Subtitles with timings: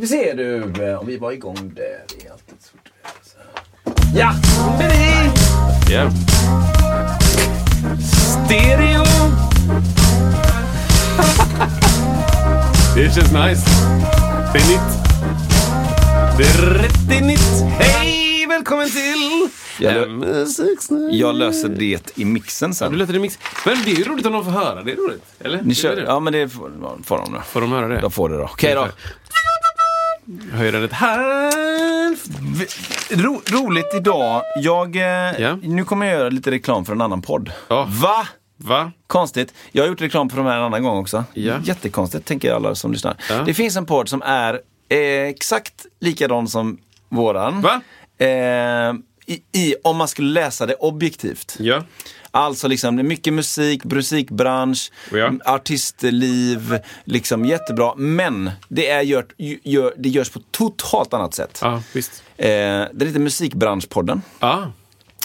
[0.00, 2.04] Vi ser du, eh, om vi var igång där.
[2.08, 2.88] Det är alltid svårt.
[3.22, 3.38] Så.
[4.18, 4.32] Ja!
[4.78, 5.30] Baby!
[5.92, 6.10] Ja.
[8.46, 9.04] Stereo!
[12.94, 13.66] det känns nice.
[14.52, 14.90] Det är nytt.
[16.38, 17.62] Det är rätt nytt.
[17.78, 18.46] Hej!
[18.48, 21.08] Välkommen till Jag lö- M69.
[21.12, 22.92] Jag löser det i mixen Du sen.
[22.92, 23.38] låter det mix.
[23.66, 24.82] Men det är ju roligt om de får höra.
[24.82, 25.24] Det är roligt.
[25.40, 25.62] Eller?
[25.62, 26.02] Ni Är kör, det?
[26.02, 26.70] ja men det får,
[27.04, 27.40] får de då.
[27.40, 28.00] Får de höra det?
[28.00, 28.44] De får det då.
[28.44, 28.88] Okej då.
[30.52, 32.30] Höjer den ett halvt.
[33.10, 34.42] Ro, roligt idag.
[34.62, 35.58] Jag, Ja.
[35.62, 37.52] Nu kommer jag göra lite reklam för en annan podd.
[37.68, 37.86] Ja.
[37.90, 38.28] Va?
[38.56, 38.92] Va?
[39.06, 39.54] Konstigt.
[39.72, 41.24] Jag har gjort reklam för de här en annan gång också.
[41.34, 41.54] Ja.
[41.64, 43.16] Jättekonstigt, tänker alla som lyssnar.
[43.30, 43.42] Ja.
[43.42, 47.60] Det finns en podd som är eh, exakt likadan som våran.
[47.60, 47.80] Va?
[48.18, 48.94] Eh,
[49.26, 51.56] i, i, om man skulle läsa det objektivt.
[51.58, 51.82] Ja.
[52.30, 55.32] Alltså liksom, mycket musik, musikbransch, Ja.
[55.44, 57.94] artistliv, liksom jättebra.
[57.96, 61.58] Men det, är gjort, gör, det görs på totalt annat sätt.
[61.62, 62.22] Ja, visst.
[62.36, 64.22] Eh, det heter Musikbranschpodden.
[64.40, 64.72] Ja.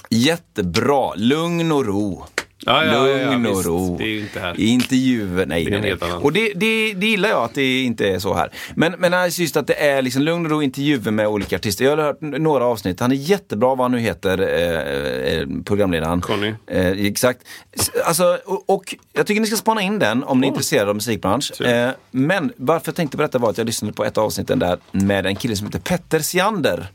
[0.10, 2.26] Jättebra, lugn och ro.
[2.66, 3.68] Ja, ja, ja, ja, Lugn och visst.
[3.68, 3.98] aro.
[3.98, 4.60] Det är ju inte här.
[4.60, 6.12] Intervjuer, nej, Det nej, nej.
[6.12, 8.50] Och det, det, det gillar jag att det inte är så här.
[8.76, 11.86] Men, men jag just att det är liksom lugn och ro intervjuer med olika artister.
[11.86, 13.00] Jag har hört några avsnitt.
[13.00, 16.22] Han är jättebra vad han nu heter, eh, eh, programledaren.
[16.22, 16.54] Conny.
[16.68, 17.40] Eh, exakt.
[18.06, 20.96] Alltså, och, och jag tycker ni ska spana in den om ni är intresserade av
[20.96, 21.62] musikbransch.
[21.62, 24.78] Eh, men varför jag tänkte berätta var att jag lyssnade på ett av avsnitten där
[24.92, 26.88] med en kille som heter Petter Siander.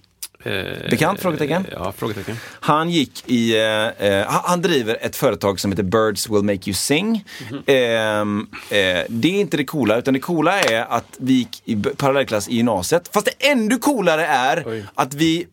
[0.44, 1.20] Eh, Bekant?
[1.20, 1.67] Frågetecken?
[1.72, 2.36] Ja, frågetecken.
[2.61, 6.74] Han gick i, eh, eh, han- driver ett företag som heter Birds will make you
[6.74, 7.24] sing.
[7.51, 7.63] Mhm.
[7.67, 8.77] Ehm, eh,
[9.08, 12.57] det är inte det coola, utan det coola är att vi gick i parallellklass i
[12.57, 13.11] gymnasiet.
[13.13, 14.85] Fast det ännu coolare är Oj.
[14.95, 15.46] att vi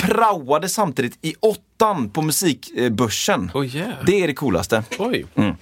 [0.00, 3.50] praoade samtidigt i åttan på musikbörsen.
[3.54, 3.90] Oh, yeah.
[4.06, 4.82] Det är det coolaste.
[4.98, 5.26] Oj.
[5.34, 5.54] Mm.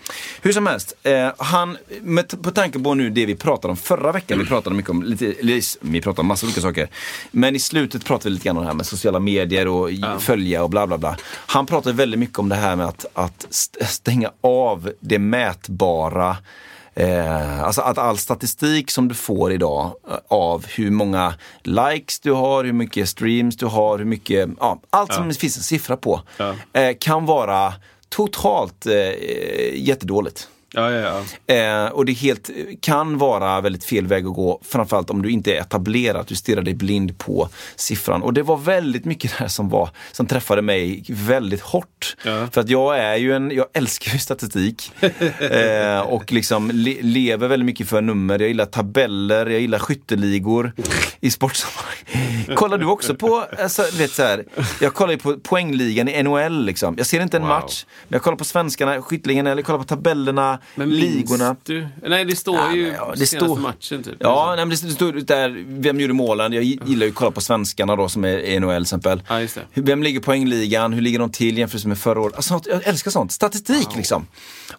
[0.43, 4.13] Hur som helst, eh, han, med, på tanke på nu det vi pratade om förra
[4.13, 5.35] veckan, vi pratade mycket om, lite,
[5.81, 6.89] vi pratade om massa olika saker.
[7.31, 9.91] Men i slutet pratade vi lite grann om det här med sociala medier och
[10.21, 11.17] följa och bla bla bla.
[11.47, 16.37] Han pratade väldigt mycket om det här med att, att st- stänga av det mätbara
[16.99, 22.33] Eh, alltså att all statistik som du får idag eh, av hur många likes du
[22.33, 25.97] har, hur mycket streams du har, hur mycket, ja, allt som det finns en siffra
[25.97, 26.55] på Ja.
[26.73, 27.75] eh, kan vara
[28.09, 28.93] totalt eh,
[29.75, 30.49] jättedåligt.
[30.75, 31.55] Ja, ja, ja.
[31.55, 35.55] Eh, och det helt, kan vara väldigt fel väg att gå, framförallt om du inte
[35.57, 38.23] är etablerad, du stirrar dig blind på siffran.
[38.23, 42.17] Och det var väldigt mycket där som, var, som träffade mig väldigt hårt.
[42.23, 44.93] För att jag är ju en, jag älskar ju statistik.
[45.41, 50.73] eh, och liksom le, lever väldigt mycket för nummer, jag gillar tabeller, jag gillar skytteligor
[51.21, 51.95] i sportsammanhang.
[52.57, 54.45] Kollar du också på, alltså, vet så här,
[54.81, 56.95] jag kollar ju på poängligan i NHL liksom.
[56.99, 57.49] Jag ser inte en Wow.
[57.49, 61.57] match, men jag kollar på svenskarna, skytteligan, eller kollar på tabellerna, Men ligorna.
[61.65, 61.89] du?
[62.07, 64.15] Nej, det står Ja, ju men ja, det senaste står- matchen typ.
[64.19, 66.53] Ja, nej, men det stod där, vem gjorde målen?
[66.53, 69.23] Jag gillar ju att kolla på svenskarna då som är NHL till exempel.
[69.29, 70.93] Ja, Vem ligger poängligan?
[70.93, 72.37] Hur ligger de till jämfört med förra året?
[72.37, 73.33] Alltså, jag älskar sånt.
[73.33, 74.27] Statistik liksom.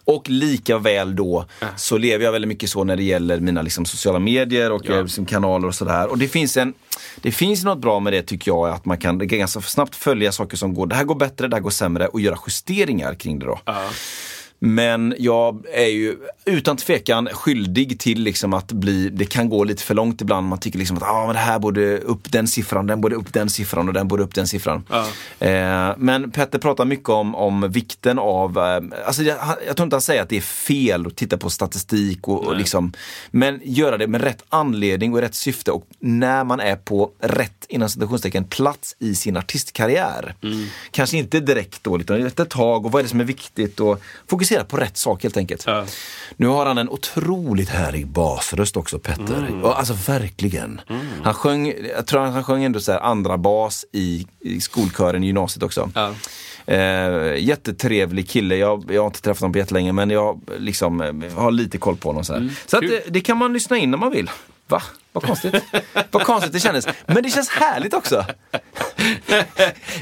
[0.04, 1.44] Och lika väl då
[1.76, 4.94] så lever jag väldigt mycket så när det gäller mina liksom, sociala medier och Ja.
[4.94, 6.06] eh, liksom, kanaler och sådär.
[6.10, 6.74] Och det finns en
[7.22, 10.56] det finns något bra med det tycker jag, att man kan ganska snabbt följa saker
[10.56, 13.46] som går, det här går bättre, det här går sämre och göra justeringar kring det
[13.46, 13.60] då.
[13.64, 13.88] Ja.
[14.62, 19.82] Men jag är ju utan tvekan skyldig till liksom att bli, det kan gå lite
[19.82, 20.48] för långt ibland.
[20.48, 23.32] Man tycker liksom att ah, men det här borde upp den siffran, den borde upp
[23.32, 24.84] den siffran och den borde upp den siffran.
[24.90, 25.06] Ja.
[25.46, 29.96] Eh, men Petter pratar mycket om, om vikten av, eh, alltså jag, jag tror inte
[29.96, 32.92] han säger att det är fel att titta på statistik och, och liksom,
[33.30, 37.66] men göra det med rätt anledning och rätt syfte och när man är på rätt,
[37.68, 40.34] inom citationstecken, plats i sin artistkarriär.
[40.42, 40.66] Mm.
[40.90, 43.80] Kanske inte direkt då, utan efter ett tag och vad är det som är viktigt
[43.80, 45.64] och fokusera på rätt sak helt enkelt.
[45.66, 45.84] Ja.
[46.36, 49.36] Nu har han en otroligt härlig basröst också, Petter.
[49.48, 49.64] Mm.
[49.64, 50.80] Alltså verkligen.
[51.22, 55.26] Han sjöng, jag tror han sjöng ändå så här andra bas i, i skolkören i
[55.26, 55.90] gymnasiet också.
[55.94, 56.12] Ja.
[56.66, 58.56] Eh, jättetrevlig kille.
[58.56, 61.96] Jag, jag har inte träffat honom på jättelänge men jag liksom, eh, har lite koll
[61.96, 62.24] på honom.
[62.24, 62.50] Så, här.
[62.66, 62.90] så att, Mm.
[62.94, 63.00] kul.
[63.04, 64.30] det, det kan man lyssna in om man vill.
[64.70, 64.82] Va?
[65.12, 65.54] Vad konstigt.
[66.10, 66.86] Vad konstigt det kändes.
[67.06, 68.24] Men det känns härligt också.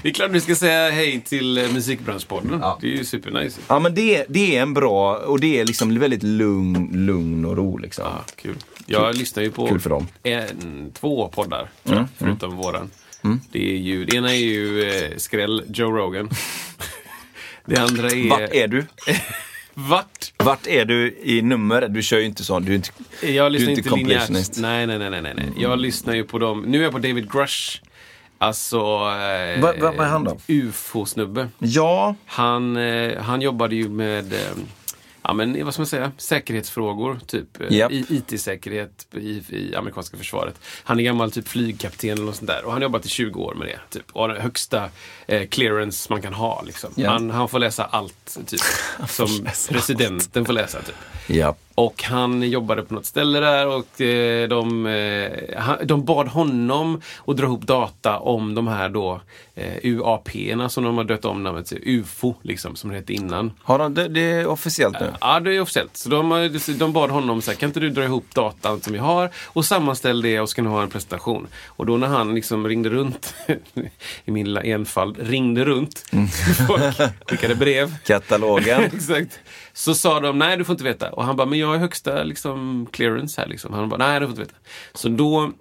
[0.03, 2.65] Det är klart vi ska säga hej till eh, Musikbranschpodden.
[2.81, 3.61] Det är ju supernice.
[3.69, 7.57] Ja men det, det är en bra, och det är liksom väldigt lugn, lugn och
[7.57, 8.05] ro liksom.
[8.05, 8.57] Ja, kul.
[8.87, 10.07] Jag lyssnar ju på Kul för dem.
[10.23, 12.91] En, två poddar, tror jag, förutom våran.
[13.53, 16.31] Det, är ju, det ena är ju eh, skräll Joe Rogan.
[17.65, 18.29] det andra är...
[18.29, 18.87] Vart är du?
[19.81, 20.33] Vart?
[20.37, 21.89] Vart är du i nummer?
[21.89, 22.91] Du kör ju inte sån, du är inte,
[23.27, 23.91] Jag lyssnar inte linjärt.
[24.01, 24.59] completionist.
[24.61, 25.47] Nej, nej, nej, nej, nej, nej.
[25.57, 26.63] Jag lyssnar ju på dem.
[26.63, 27.81] Nu är jag på David Grush.
[28.39, 28.77] Alltså...
[28.77, 30.37] Eh, Va- va- vad är han då?
[30.49, 31.49] UFO-snubbe.
[31.59, 34.39] Ja, Han, eh, han jobbade ju med, eh,
[35.29, 37.21] ja men vad ska man säga, säkerhetsfrågor.
[37.27, 37.93] Typ eh, Japp.
[37.93, 40.55] i- IT-säkerhet i, i amerikanska försvaret.
[40.85, 42.65] Han är gammal typ flygkapten eller något sånt där.
[42.65, 43.79] Och han har jobbat i 20 år med det.
[43.91, 44.05] Typ.
[44.13, 44.91] Och har den högsta
[45.27, 46.63] eh, clearance man kan ha.
[46.67, 46.91] Liksom.
[46.97, 47.11] Ja.
[47.11, 48.61] Han, han får läsa allt, typ.
[49.09, 50.83] som presidenten får läsa.
[50.83, 50.95] Typ.
[51.27, 51.55] ja.
[51.79, 57.37] Och han jobbade på något ställe där och eh, de, eh, de bad honom att
[57.37, 59.21] dra ihop data om de här då
[59.55, 61.83] eh, UAP-erna som de har döpt om namnet till.
[61.83, 63.53] UFO, liksom, som det hette innan.
[63.63, 65.13] Har de, det, det är officiellt nu?
[65.21, 65.97] Ja, det är officiellt.
[65.97, 68.99] Så de, de bad honom så här, kan inte du dra ihop datan som vi
[68.99, 71.47] har och sammanställ det och så kan du ha en presentation.
[71.67, 73.35] Och då när han liksom ringde runt,
[74.25, 76.05] i min lilla enfald, ringde runt,
[76.69, 77.95] folk skickade brev.
[78.07, 78.83] Katalogen?
[78.83, 79.39] Exakt.
[79.73, 81.11] Så sa de, nej du får inte veta.
[81.11, 83.49] Och han bara, men jag har högsta liksom, clearance här.
[83.49, 83.73] Liksom.
[83.73, 84.57] Han bara, nej du får inte veta.
[84.95, 85.53] Så då,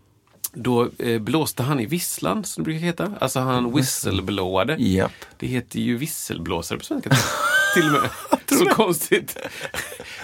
[0.54, 3.13] då eh, blåste han i visslan, som det brukar heta.
[3.19, 4.75] Alltså han whistleblowade.
[4.80, 5.12] Japp.
[5.38, 7.09] Det heter ju visselblåsare på svenska.
[7.74, 8.09] till och med.
[8.59, 9.38] Så konstigt.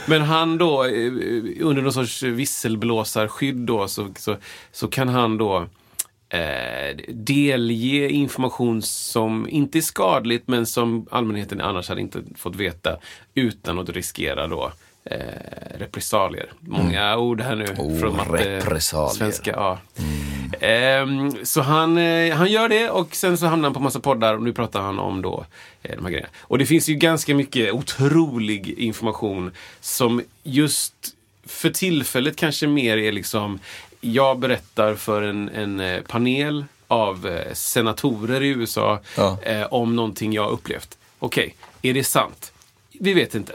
[0.05, 1.11] Men han då, eh,
[1.59, 4.37] under någon sorts visselblåsarskydd då, så, så,
[4.71, 5.67] så kan han då
[6.29, 12.97] eh, delge information som inte är skadligt men som allmänheten annars hade inte fått veta
[13.33, 14.71] utan att riskera då
[15.05, 15.17] eh,
[15.77, 16.51] repressalier.
[16.59, 17.65] Många ord här nu.
[17.77, 19.13] Oh, från matte, repressalier.
[19.13, 19.79] Svenska, ja.
[20.59, 24.33] Ehm, så han, eh, han gör det och sen så hamnar han på massa poddar
[24.35, 25.45] och nu pratar han om då
[25.83, 26.29] eh, de här grejerna.
[26.41, 29.51] Och det finns ju ganska mycket otrolig information
[29.81, 30.93] som just
[31.45, 33.59] för tillfället kanske mer är liksom
[34.01, 39.37] jag berättar för en, en eh, panel av eh, senatorer i USA Ja.
[39.41, 40.97] eh, om någonting jag upplevt.
[41.19, 42.51] Okej, är det sant?
[42.99, 43.53] Vi vet inte.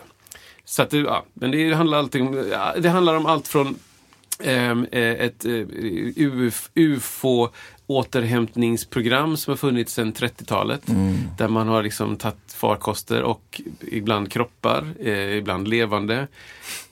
[0.68, 3.76] Så att det, ja, men det handlar, alltid om, det handlar om allt från
[4.40, 5.52] ehm, eh, ett eh,
[6.16, 7.48] UF, UFO
[7.86, 10.82] återhämtningsprogram som har funnits sedan 30-talet.
[11.38, 16.26] Där man har liksom tagit farkoster och ibland kroppar, eh, ibland levande.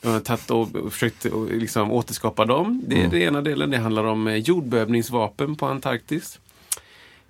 [0.03, 2.83] Man har tagit och och försökt att liksom återskapa dem.
[2.87, 3.71] Det är den ena delen.
[3.71, 6.39] Det handlar om eh, jordbävningsvapen på Antarktis.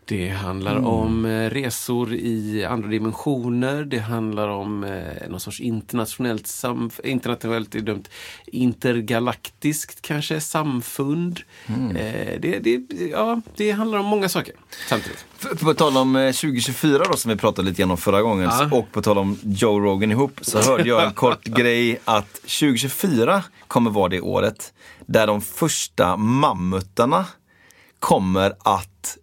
[0.08, 3.84] Det handlar om eh, resor i andra dimensioner.
[3.84, 8.04] Det handlar om eh, någon sorts internationellt, sam internationellt är dumt,
[8.46, 11.40] intergalaktiskt kanske, samfund.
[11.68, 12.80] Eh, det, det,
[13.10, 14.54] ja, det handlar om många saker
[14.88, 15.26] samtidigt.
[15.60, 18.68] På tal om eh, 2024 då som vi pratade lite grann om förra gången Ja.
[18.72, 23.42] och på tal om Joe Rogan ihop så hörde jag en kort grej att 2024
[23.68, 24.72] kommer vara det året
[25.06, 27.24] där de första mammutarna
[27.98, 29.16] kommer att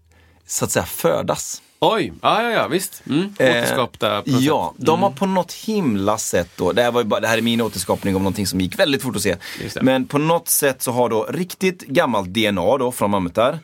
[0.53, 1.61] så att säga födas.
[1.79, 3.03] Oj, ja, ja, ja visst.
[3.09, 3.33] Mm.
[3.39, 4.73] Återskapta något Ja.
[4.75, 4.85] Mm.
[4.85, 7.41] de har på något himla sätt då, det här, var ju bara, det här är
[7.41, 9.35] min återskapning av någonting som gick väldigt fort att se.
[9.81, 13.59] Men på något sätt så har då riktigt gammalt DNA då från mammutar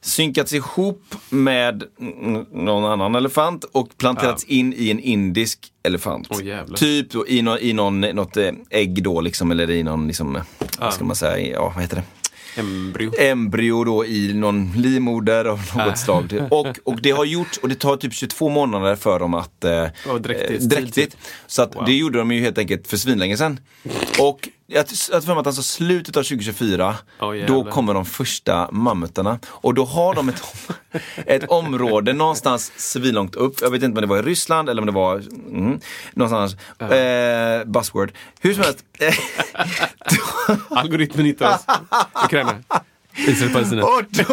[0.00, 6.42] synkats ihop med mm, någon annan elefant och planterats in i en indisk elefant.
[6.42, 6.76] Jävlar.
[6.76, 10.36] typ då, i, någon, i någon, något eh, ägg då liksom, eller i någon, liksom,
[10.36, 10.42] eh,
[10.78, 12.02] vad ska man säga, ja vad heter det?
[12.56, 13.12] Embryo.
[13.18, 15.94] embryo då i någon livmoder av något Ah.
[15.94, 16.42] slag.
[16.50, 19.64] Och, och det har gjort, och det tar typ 22 månader för dem att...
[19.64, 19.86] Eh,
[20.20, 20.62] dräktigt.
[20.62, 21.16] eh, dräktigt.
[21.46, 21.84] Så att Wow.
[21.84, 23.60] det gjorde de ju helt enkelt för svinlänge sedan.
[24.20, 29.38] Och jag jag tror att alltså slutet av 2024, Åh, då kommer de första mammutarna.
[29.46, 30.42] Och då har de ett,
[31.26, 33.60] ett område någonstans civilångt upp.
[33.60, 35.80] Jag vet inte om det var i Ryssland eller om det var mm,
[36.12, 36.56] någonstans.
[36.92, 38.12] Eh, buzzword.
[38.40, 38.84] Hur som helst.
[40.70, 41.66] Algoritmen hittar oss.
[43.16, 43.84] Israel, Palestina.
[43.84, 44.24] Och då,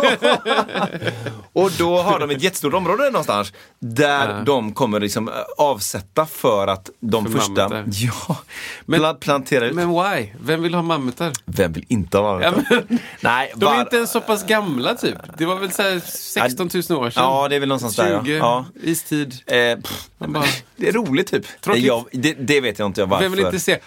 [1.53, 4.43] och då har de ett jättestort område någonstans där Ja.
[4.45, 7.83] de kommer liksom eh, avsätta för att de För första mammutar.
[8.29, 8.37] ja,
[8.85, 9.75] Men- pla- planterar ut.
[9.75, 10.29] Men why?
[10.41, 11.31] Vem vill ha mammutar?
[11.45, 12.83] Vem vill inte ha Ja, mammutar?
[12.87, 15.17] men, Nej, de är bara- inte ens så pass gamla typ.
[15.37, 17.23] Det var väl så här 16 000 år sedan.
[17.23, 18.23] Ja, det är väl någonstans där, ja.
[18.25, 18.65] 20, Ja.
[18.83, 19.33] istid.
[19.47, 20.43] Eh, pff, bara-
[20.75, 21.45] det är roligt typ.
[21.75, 23.23] Jag, det, det vet jag inte jag varför.
[23.23, 23.79] Vem vill inte se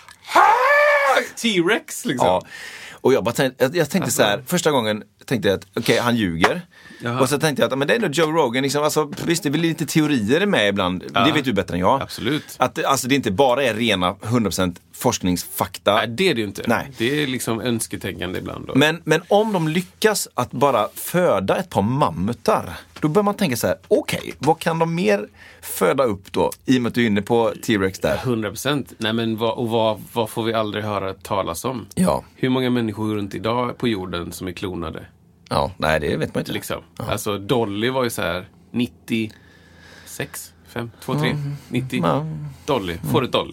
[1.42, 2.26] T-Rex liksom?
[2.26, 2.42] Ja.
[3.06, 5.98] Och jag, bara tänkte, jag, jag tänkte så här, första gången tänkte jag att okej,
[5.98, 6.62] han ljuger.
[7.02, 7.20] Jaha.
[7.20, 9.48] Och så tänkte jag att men det är ändå Joe Rogan, liksom, alltså, visst det
[9.48, 12.02] är väl lite teorier med ibland, det vet du bättre än jag.
[12.02, 12.44] Absolut.
[12.56, 15.94] Att alltså, det inte bara är rena 100% forskningsfakta.
[15.94, 16.62] Nej, det är det ju inte.
[16.66, 16.90] Nej.
[16.98, 18.66] Det är liksom önsketänkande ibland.
[18.66, 18.74] Då.
[18.74, 23.56] Men, men om de lyckas att bara föda ett par mammutar Då börjar man tänka
[23.56, 25.28] så här, okej, vad kan de mer
[25.60, 26.50] föda upp då?
[26.64, 28.16] I och med att du är inne på T-Rex där.
[28.22, 28.92] 100 procent.
[28.98, 31.86] Nej men vad, och vad, vad får vi aldrig höra talas om?
[31.94, 32.24] Ja.
[32.34, 35.06] Hur många människor runt idag på jorden som är klonade?
[35.48, 36.52] Ja, nej det vet man inte.
[36.52, 36.82] Liksom.
[36.96, 41.36] Alltså Dolly var ju så här 96, 5, 2, 3,
[41.68, 42.00] 90.
[42.02, 42.26] Ja.
[42.66, 43.52] Dolly, får ett Dolly.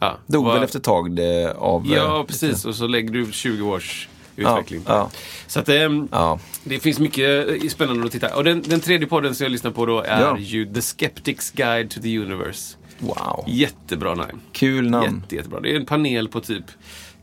[0.00, 0.18] Ja.
[0.26, 1.86] Dog Vad- väl efter ett tag det, av...
[1.86, 2.64] Ja, eh, precis.
[2.64, 4.08] Och så lägger du 20 års
[4.38, 5.18] utveckling på Ja, det.
[5.50, 6.38] Så att ehm, Ja.
[6.64, 8.36] det finns mycket eh, spännande att titta.
[8.36, 10.38] Och den, den tredje podden som jag lyssnar på då är Ja.
[10.38, 12.76] ju The Skeptic's Guide to the Universe.
[12.98, 13.44] Wow.
[13.46, 14.40] Jättebra namn.
[14.52, 15.22] Kul namn.
[15.22, 15.60] Jätte, jättebra.
[15.60, 16.64] Det är en panel på typ,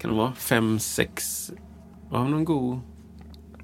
[0.01, 1.51] kan det vara, fem, sex...
[2.11, 2.79] Har vi någon god,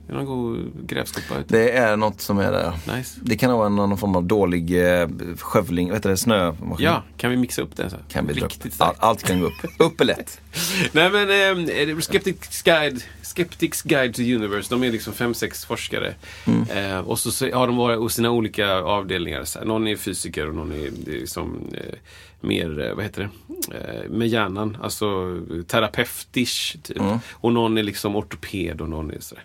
[0.08, 1.58] är det någon god grävskopa ute?
[1.58, 2.74] Det är något som är där.
[2.98, 3.20] Nice.
[3.24, 5.08] Det kan vara någon form av dålig eh,
[5.40, 6.86] skövling, vad heter det, snömaskin.
[6.86, 7.98] Ja, kan vi mixa upp den så?
[8.10, 8.34] Kan vi.
[8.34, 9.54] Riktigt All, allt kan gå upp.
[9.80, 10.42] Upp är lätt.
[10.92, 15.66] Nej men, eh, Skeptics Guide, Skeptics Guide to the Universe, de är liksom fem, sex
[15.66, 16.14] forskare.
[16.70, 19.44] Eh, och så, så har de varit hos sina olika avdelningar.
[19.44, 19.66] Så här.
[19.66, 21.96] Någon är fysiker och någon är, liksom, eh,
[22.42, 24.78] mer, eh, vad heter det, eh, med hjärnan.
[24.82, 25.38] Alltså
[25.68, 27.02] terapeutisk typ.
[27.32, 29.44] Och någon är liksom ortoped och någon är sådär.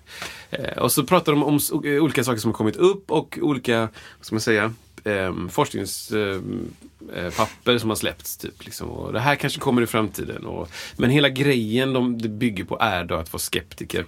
[0.50, 1.60] Eh, och så pratar de om
[2.00, 3.90] olika saker som har kommit upp och olika, vad
[4.20, 4.72] ska man säga,
[5.06, 8.36] eh, forskningspapper eh, som har släppts.
[8.36, 8.88] Typ, liksom.
[8.88, 10.46] och det här kanske kommer i framtiden.
[10.46, 14.04] Och, men hela grejen de, det bygger på är då att vara skeptiker.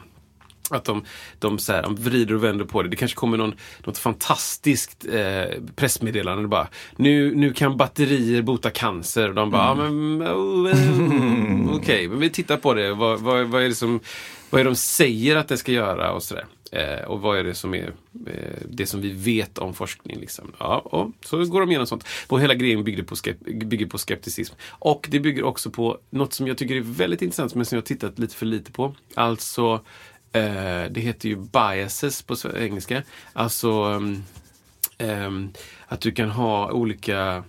[0.70, 1.04] Att de,
[1.38, 2.88] de, så här, de vrider och vänder på det.
[2.88, 5.44] Det kanske kommer någon, något fantastiskt eh,
[5.76, 6.48] pressmeddelande.
[6.48, 9.28] Bara, nu, nu kan batterier bota cancer.
[9.28, 12.94] Och de bara, ja men oh, eh, okej, men vi tittar på det.
[12.94, 14.00] Vad, vad, vad, är det som,
[14.50, 16.44] vad är det de säger att det ska göra och sådär.
[16.72, 17.94] Eh, och vad är det som är
[18.26, 20.20] eh, det som vi vet om forskning.
[20.20, 20.52] Liksom.
[20.58, 22.06] Ja, och så går de igenom sånt.
[22.26, 23.16] Och hela grejen bygger på,
[23.66, 24.54] bygger på skepticism.
[24.68, 27.84] Och det bygger också på något som jag tycker är väldigt intressant men som jag
[27.84, 28.94] tittat lite för lite på.
[29.14, 29.80] Alltså
[30.32, 33.02] Eh, det heter ju biases på engelska.
[33.32, 34.02] Alltså
[34.98, 35.52] ehm,
[35.86, 37.44] att du kan ha olika,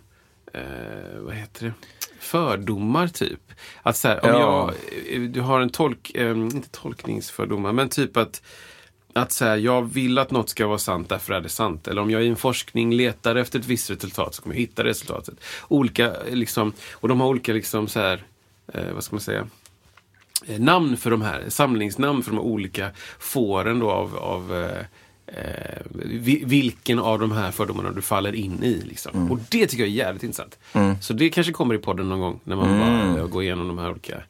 [0.53, 1.73] eh, vad heter det,
[2.19, 3.39] fördomar typ.
[3.83, 4.39] Att så här, om Ja.
[4.39, 8.41] jag, eh, du har en tolk, ehm, inte tolkningsfördomar, men typ att
[9.13, 11.87] att säga, jag vill att något ska vara sant, därför är det sant.
[11.87, 14.83] Eller om jag i en forskning letar efter ett visst resultat så kommer jag hitta
[14.83, 15.35] resultatet.
[15.67, 18.23] Olika, eh, liksom, och de har olika, liksom så här,
[18.73, 19.47] eh, vad ska man säga,
[20.47, 22.89] eh, namn för de här, samlingsnamn för de här olika
[23.19, 24.85] fåren då av, av eh,
[25.37, 28.81] eh, vi- vilken av de här fördomarna du faller in i.
[28.85, 29.31] Liksom.
[29.31, 30.57] Och det tycker jag är jävligt intressant.
[31.01, 32.79] Så det kanske kommer i podden någon gång när man
[33.15, 34.23] bara går igenom de här olika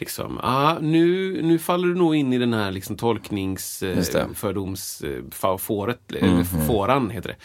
[0.00, 4.20] Liksom, ah, nu, nu faller du nog in i den här liksom, tolknings Just det.
[4.20, 7.36] eh, fåret, eller fåran heter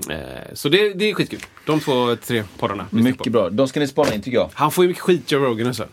[0.00, 0.14] det.
[0.14, 1.40] Eh, så det, det är skitkul.
[1.66, 2.86] De två, tre poddarna.
[2.90, 3.50] Mycket bra.
[3.50, 4.50] De ska ni spana in tycker jag.
[4.54, 5.66] Han får ju mycket skit, Joe Rogan.
[5.66, 5.86] Alltså.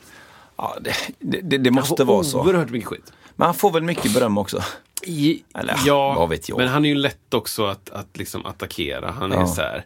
[0.57, 2.41] Ja, det, det, det, det Han måste får vara så.
[2.41, 3.13] oerhört mycket skit.
[3.35, 4.61] Men han får väl mycket beröm också.
[5.03, 6.57] I, Eller, ja, vad vet jag.
[6.57, 9.11] men han är ju lätt också att, att liksom attackera.
[9.11, 9.47] Han är Ja.
[9.47, 9.85] så här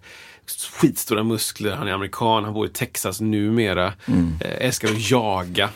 [0.79, 3.93] skitstora muskler, han är amerikan, han bor i Texas numera.
[4.41, 5.69] Eh, älskar att jaga.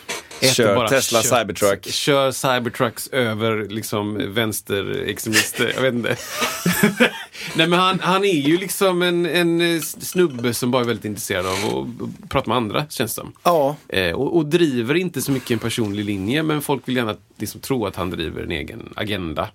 [0.43, 0.53] Mm.
[0.53, 1.39] Kör bara Tesla kött.
[1.39, 1.85] Cybertruck.
[1.85, 5.71] Kör Cybertrucks över liksom vänsterextremister.
[5.75, 6.15] Jag vet inte.
[7.55, 11.45] Nej men han, han är ju liksom en, en snubbe som bara är väldigt intresserad
[11.45, 13.33] av att prata med andra, känns det som.
[13.43, 13.75] Ja.
[13.87, 17.61] Eh, och, och driver inte så mycket en personlig linje, men folk vill gärna liksom
[17.61, 19.49] tro att han driver en egen agenda.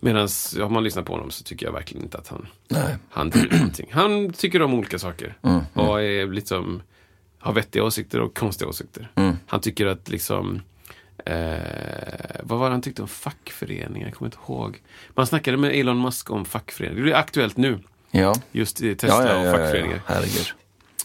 [0.00, 0.28] Medan
[0.62, 2.46] om man lyssnar på honom så tycker jag verkligen inte att han,
[3.10, 3.88] han driver någonting.
[3.90, 5.34] Han tycker om olika saker.
[5.72, 6.82] Och är liksom,
[7.38, 9.10] har vettiga åsikter och konstiga åsikter.
[9.46, 10.60] Han tycker att liksom
[11.24, 14.06] Eh, vad var det han tyckte om fackföreningar?
[14.06, 14.82] Jag kommer inte ihåg.
[15.14, 17.04] Man snackade med Elon Musk om fackföreningar.
[17.04, 17.78] Det är aktuellt nu.
[18.10, 18.34] Ja.
[18.52, 20.02] Just i Tesla Ja, ja, ja, och ja, fackföreningar.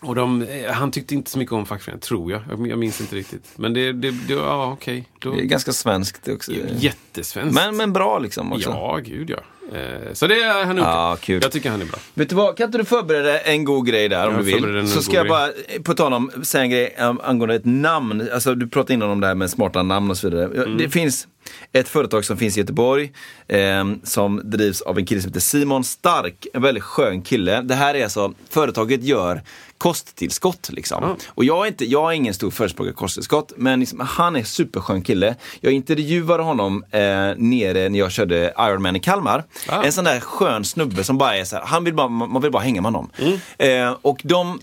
[0.02, 2.42] Och de, eh, han tyckte inte så mycket om fackföreningar, tror jag.
[2.68, 3.54] Jag, minns inte riktigt.
[3.56, 5.10] Men det, det, det ja okej.
[5.20, 6.52] Då- Det är ganska svenskt också.
[6.78, 7.56] Jättesvenskt.
[7.56, 8.70] Men, men bra liksom också.
[8.70, 9.40] Ja, gud ja.
[9.72, 11.26] Eh, så det är han Ja, okay.
[11.26, 11.40] kul.
[11.44, 12.00] Jag tycker han är bra.
[12.14, 14.88] Vet du vad, kan inte du förbereda en god grej där om Jag du vill?
[14.88, 18.30] Så ska jag bara, eh, på tal om, säga en grej um, angående ett namn.
[18.34, 20.46] Alltså du pratade innan om det här med smarta namn och så vidare.
[20.46, 20.78] Mm.
[20.78, 21.28] Det finns
[21.72, 23.12] ett företag som finns i Göteborg
[23.48, 26.48] ehm, som drivs av en kille som heter Simon Stark.
[26.54, 27.62] En väldigt skön kille.
[27.62, 29.42] Det här är alltså, företaget gör
[29.78, 31.04] kosttillskott liksom.
[31.04, 31.18] Ja.
[31.28, 34.44] Och jag är, inte, jag är ingen stor förespråkare av kosttillskott, men liksom, han är
[34.44, 35.36] superskön kille.
[35.62, 37.00] Jag intervjuade honom eh,
[37.38, 39.44] nere när jag körde Ironman i Kalmar.
[39.68, 39.84] Ah.
[39.84, 42.52] En sån där skön snubbe som bara är så här, han vill bara, man vill
[42.52, 43.10] bara hänga med honom.
[43.58, 44.60] Eh, och de,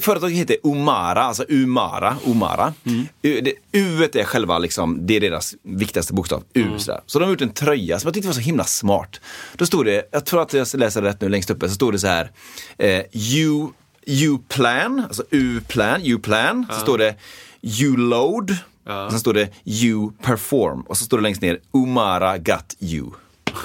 [0.00, 2.74] företaget heter Umara, alltså Umara, Umara.
[3.22, 6.66] U, det, U är själva liksom, det är deras viktigaste bokstav, U.
[6.78, 7.00] sådär.
[7.06, 9.20] Så de har gjort en tröja som jag tyckte var så himla smart.
[9.56, 11.98] Då stod det, jag tror att jag läser rätt nu längst uppe, så stod det
[11.98, 12.30] så här,
[12.78, 13.68] eh, U
[14.06, 16.66] U-plan, alltså U-plan, U-plan.
[16.70, 17.14] Så står det
[17.62, 18.56] U-load.
[18.86, 20.80] Och sen står det U-perform.
[20.80, 23.10] Och så står det längst ner Umara got you.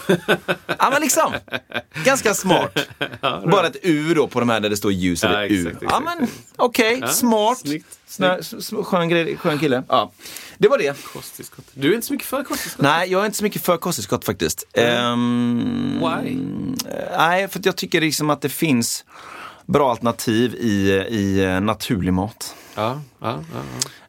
[0.79, 1.33] ja men liksom,
[2.05, 2.77] ganska smart.
[3.51, 5.67] Bara ett U då på de här där det står ljus Ja, eller U.
[5.67, 6.19] exakt, Ja exakt.
[6.19, 7.57] men okej, Ja, smart.
[7.57, 9.83] snyggt, Snö, s- s- skön, grej, skön kille.
[9.89, 10.11] Ja.
[10.57, 11.03] Det var det.
[11.13, 11.65] Kosttillskott.
[11.73, 12.83] Du är inte så mycket för kosttillskott.
[12.83, 14.63] Nej, jag är inte så mycket för kosttillskott faktiskt.
[14.73, 16.37] Ehm, Why?
[17.17, 19.05] nej, för jag tycker liksom att det finns
[19.65, 22.55] bra alternativ i, i eh, naturlig mat.
[22.77, 23.61] Ja, ja, ja,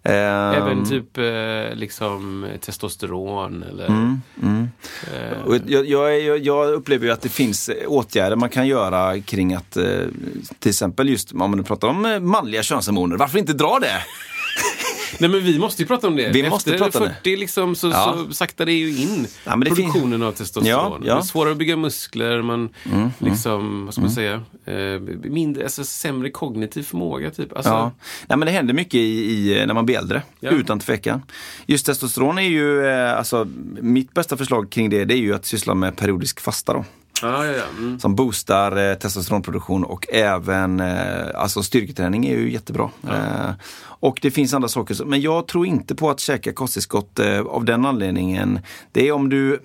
[0.02, 0.10] ja.
[0.12, 3.86] Ehm, Även typ eh, liksom testosteron eller...
[3.86, 4.20] Mm.
[5.12, 9.20] Eh, Och jag, jag, jag, upplever ju att det finns eh, åtgärder man kan göra
[9.20, 9.84] kring att eh,
[10.58, 14.02] till exempel just om man pratar om eh, manliga könshormoner, varför inte dra det?
[15.18, 16.30] Nej men vi måste ju prata om det.
[16.30, 18.16] Vi måste Efter prata om 40 liksom så, Ja.
[18.28, 20.66] så saktar det ju in Ja, det produktionen av testosteron.
[20.68, 21.14] Ja, ja.
[21.14, 22.68] Det är svårare att bygga muskler, man
[23.18, 27.56] liksom, vad ska man säga, eh, mindre, alltså sämre kognitiv förmåga typ.
[27.56, 27.92] Alltså, Ja.
[28.26, 31.22] Nej, men det händer mycket i, i, när man blir äldre, utan tvekan.
[31.66, 33.48] Just testosteron är ju, eh, alltså
[33.80, 36.84] mitt bästa förslag kring det, det är ju att syssla med periodisk fasta då.
[37.22, 37.64] Ja, ja, ja.
[37.78, 37.98] Mm.
[38.00, 42.90] Som boostar eh, testosteronproduktion och även eh, alltså styrketräning är ju jättebra.
[43.08, 43.50] Eh,
[44.00, 47.64] och det finns andra saker, men jag tror inte på att käka kosttillskott eh, av
[47.64, 48.60] den anledningen.
[48.92, 49.62] Det är om du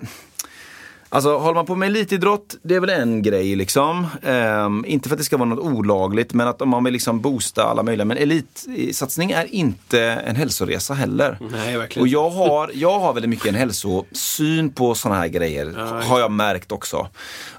[1.14, 4.06] Alltså håller man på med elitidrott, det är väl en grej liksom.
[4.22, 7.20] Ehm, inte för att det ska vara något olagligt, men att om man vill liksom
[7.20, 8.04] boosta alla möjliga.
[8.04, 11.38] Men elitsatsning är inte en hälsoresa heller.
[11.52, 15.74] Nej, verkligen Och jag har, jag har väldigt mycket en hälsosyn på sådana här grejer.
[16.02, 17.08] har jag märkt också.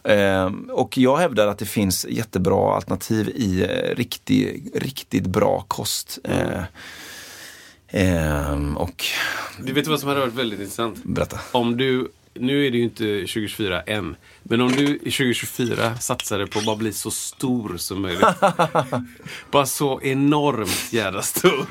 [0.04, 6.20] Ehm, och jag hävdar att det finns jättebra alternativ i eh, riktig, riktigt bra kost.
[6.24, 6.64] Eh,
[7.88, 9.04] ehm, och
[9.64, 11.04] Du vet vad som hade varit väldigt intressant?
[11.04, 11.40] berätta.
[11.52, 16.48] Om du, nu är det ju inte 2024 än, men om du i 2024 satsade
[16.48, 18.26] på att bara bli så stor som möjligt.
[19.52, 21.66] bara så enormt jävla stor.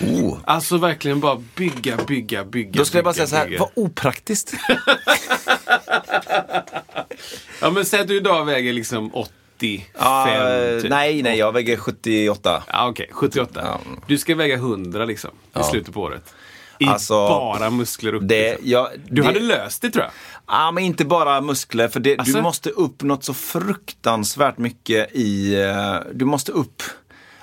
[0.00, 0.38] Oh.
[0.44, 2.78] Alltså verkligen bara bygga, bygga, bygga.
[2.78, 3.58] Då skulle jag bara bygga, säga så här, bygga.
[3.60, 4.54] vad opraktiskt.
[7.60, 10.26] Ja men säg att du idag väger liksom 85 Ja,
[10.82, 10.90] typ.
[10.90, 12.62] nej, nej, jag väger 78.
[12.66, 13.60] Ja, Okej, 78.
[13.64, 13.80] Ja.
[14.06, 16.34] Du ska väga 100 liksom i slutet på året.
[16.78, 18.22] I Alltså, bara muskler upp.
[18.28, 18.68] Det, liksom.
[18.70, 20.12] jag, Du det, hade löst det tror jag.
[20.46, 22.36] Ja, men inte bara muskler, för det, Alltså?
[22.36, 25.54] du måste upp något så fruktansvärt mycket i...
[25.62, 26.82] eh, Du måste upp...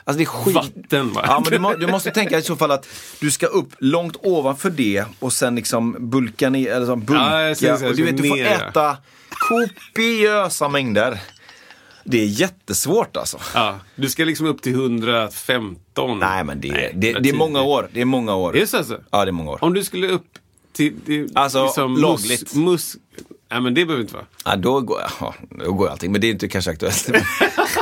[0.03, 0.55] Alltså det är skit...
[0.55, 1.23] Vatten, va?
[1.27, 2.87] Ja, men du, må, du måste tänka i så fall att
[3.19, 7.23] du ska upp långt ovanför det och sen liksom bulka ner, eller så bulka.
[7.23, 8.67] Ja, jag ser, jag ser, och du vet, du får ner, ja.
[8.69, 8.97] äta
[9.49, 11.19] kopiösa mängder.
[12.03, 13.37] Det är jättesvårt alltså.
[13.53, 16.19] Ja, du ska liksom upp till 115.
[16.19, 17.33] Nej, men det, det, det, är 110.
[17.33, 17.89] många år.
[17.93, 18.55] Det är många år.
[18.55, 18.99] Är det så alltså?
[19.11, 19.59] Ja, det är många år.
[19.61, 20.25] Om du skulle upp
[20.73, 21.01] till...
[21.01, 22.55] till Alltså, liksom lagligt.
[22.55, 22.97] Mus, mus,
[23.51, 24.25] nej men det behöver inte vara.
[24.45, 25.35] Ja, då går, ja,
[25.65, 27.09] då går allting, men det är inte kanske aktuellt.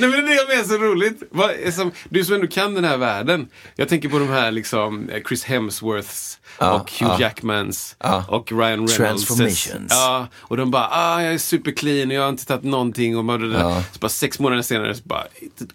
[0.00, 1.22] Nej men det är det jag menar så roligt.
[1.64, 3.48] Är som, du som ändå kan den här världen.
[3.76, 7.20] Jag tänker på de här liksom eh, Chris Hemsworths Ja, och Hugh ja.
[7.20, 8.24] Jackmans Ja.
[8.28, 8.96] och Ryan Reynolds.
[8.96, 9.86] Transformations.
[9.90, 13.16] Ja, och de bara, ah, jag är superclean och jag har inte tagit någonting.
[13.16, 13.60] Och det där.
[13.92, 15.24] Så bara sex månader senare, så bara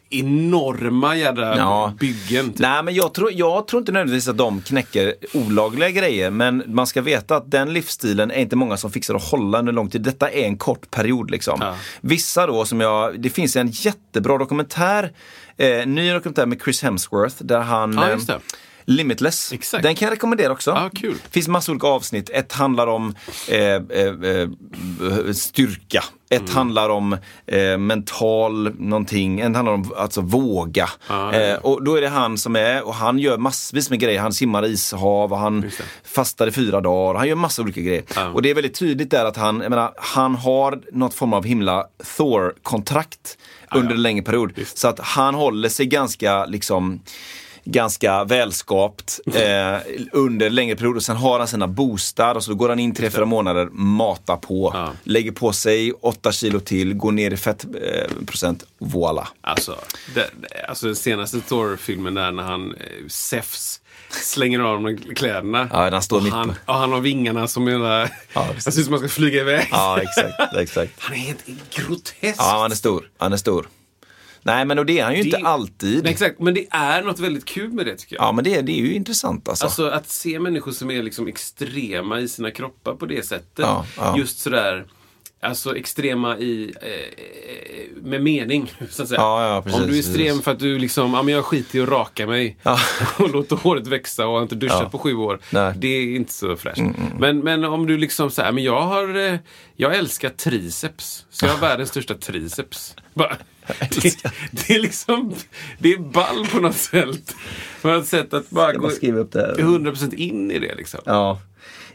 [0.09, 1.93] enorma jädra Ja.
[1.99, 2.49] byggen.
[2.49, 2.59] Typ.
[2.59, 6.29] Nej, men jag tror, jag tror inte nödvändigtvis att de knäcker olagliga grejer.
[6.31, 9.73] Men man ska veta att den livsstilen är inte många som fixar att hålla under
[9.73, 10.01] lång tid.
[10.01, 11.73] Detta är en kort period liksom.
[12.01, 13.71] Vissa då som jag, det finns en
[14.19, 15.11] jättebra dokumentär,
[15.57, 18.39] eh, ny dokumentär med Chris Hemsworth där han Ja, eh.
[18.85, 19.53] Limitless.
[19.53, 19.83] Exakt.
[19.83, 20.71] Den kan jag rekommendera också.
[20.71, 21.13] Ja, kul.
[21.23, 22.29] Det finns massa olika avsnitt.
[22.29, 23.15] Ett handlar om
[23.47, 24.49] eh, eh, eh,
[25.33, 26.03] styrka.
[26.29, 26.55] Ett Mm.
[26.55, 29.39] handlar om eh, mental någonting.
[29.39, 30.89] Ett handlar om alltså våga.
[31.09, 31.39] Ja, ja.
[31.41, 34.19] Eh, och då är det han som är, och han gör massvis med grejer.
[34.19, 35.71] Han simmar i ishav och han
[36.03, 37.19] fastar i fyra dagar.
[37.19, 38.03] Han gör massa olika grejer.
[38.15, 38.27] Ja.
[38.29, 41.45] Och det är väldigt tydligt där att han, jag menar, han har något form av
[41.45, 41.85] himla
[42.17, 43.37] Thor-kontrakt
[43.75, 44.53] under en längre period.
[44.73, 46.99] Så att han håller sig ganska liksom
[47.63, 49.77] ganska välskapt eh,
[50.11, 50.97] under längre perioder.
[50.97, 54.35] Och sen har han sina boostar och så går han in tre, fyra månader, matar
[54.35, 54.91] på, Ja.
[55.03, 59.27] lägger på sig åtta kilo till, går ner i fettprocent, eh, voila.
[59.41, 59.75] Alltså,
[60.15, 60.29] det,
[60.69, 65.69] alltså den senaste Thor-filmen där när han, eh, Zeus, slänger av de kläderna.
[65.73, 68.09] Ja, han står och mitt han, och han har vingarna som är där.
[68.33, 69.67] Ja, det ser ut som man ska flyga iväg.
[69.71, 70.55] Ja, exakt.
[70.57, 70.91] exakt.
[70.99, 71.45] Han är helt
[71.75, 72.35] grotesk.
[72.39, 73.09] Ja, han är stor.
[73.17, 73.67] Han är stor.
[74.41, 76.03] Nej, men och det är han ju Det- inte alltid.
[76.03, 78.23] Men exakt, men det är något väldigt kul med det tycker jag.
[78.23, 79.65] Ja, men det, det är ju intressant alltså.
[79.65, 83.49] Alltså att se människor som är liksom extrema i sina kroppar på det sättet.
[83.65, 84.17] Ja, ja.
[84.17, 84.85] Just sådär,
[85.41, 88.73] alltså extrema i, eh, med mening.
[88.89, 89.21] Så att säga.
[89.21, 90.43] Ja, ja, precis, Om du är extrem precis.
[90.43, 92.57] för att du liksom, ja men jag skiter i att raka mig.
[92.63, 92.79] Ja.
[93.19, 95.39] Och låter håret växa och har inte duschat på sju år.
[95.49, 95.63] Nej.
[95.63, 96.81] Mm, Det är inte så fräscht.
[97.19, 99.35] Men, men om du liksom säger, men jag har, eh,
[99.75, 101.25] jag älskar triceps.
[101.29, 102.95] Så jag har världens största triceps.
[103.13, 103.37] Bara,
[103.79, 105.33] det, det är liksom,
[105.79, 107.35] det är ball på något sätt.
[107.81, 109.55] På något sätt att bara gå skriva upp det här.
[109.55, 110.99] 100% in i det liksom.
[111.05, 111.39] Ja.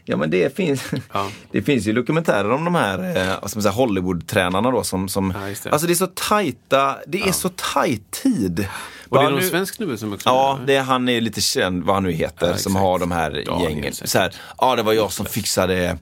[0.07, 1.29] Ja men det finns, Ja.
[1.51, 2.99] det finns ju dokumentärer om de här
[3.43, 5.69] eh, säga, Hollywood-tränarna då som, som Ja, det.
[5.71, 8.67] Alltså det är så tajta, det är så tajt tid.
[9.09, 10.75] Och det är någon nu- svensk snubbe som också Ja, gör det.
[10.75, 13.93] är, han är lite känd, vad han nu heter, som har de här gängen.
[13.93, 15.97] Så här, ja, det var jag som fixade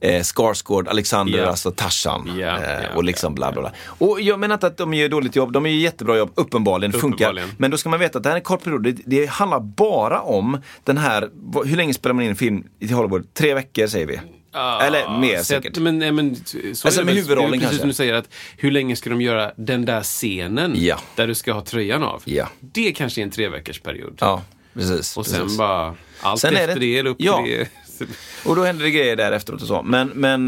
[0.00, 1.46] eh, Skarsgård, Alexander, Ja.
[1.46, 2.30] alltså Tarzan.
[2.38, 3.72] Ja, eh, ja, och liksom ja, bla bla bla.
[4.06, 6.98] Och jag menar inte att de gör dåligt jobb, de gör jättebra jobb, uppenbarligen, det
[6.98, 7.24] funkar.
[7.26, 7.48] Uppenbarligen.
[7.58, 9.60] Men då ska man veta att det här är en kort period, det, det handlar
[9.60, 11.28] bara om den här,
[11.64, 13.34] hur länge spelar man in en film i Hollywood?
[13.34, 14.20] Tre veckor säger vi.
[14.52, 15.78] Ja, Eller mer så att- säkert.
[15.78, 16.36] Men, nej, men,
[16.74, 17.78] så Alltså, med huvudrollen Precis kanske.
[17.78, 20.96] som du säger, att hur länge ska de göra den där scenen Ja.
[21.14, 22.22] där du ska ha tröjan av?
[22.24, 22.48] Ja.
[22.60, 24.16] Det kanske är en tre veckors period.
[24.20, 24.42] Ja,
[24.74, 25.16] precis.
[25.16, 25.38] Och precis.
[25.38, 27.42] sen bara, allt Sen efter det- det, eller upp ja.
[27.44, 27.68] till det.
[28.44, 29.82] Och då händer det grejer där efteråt och så.
[29.82, 30.46] Men, men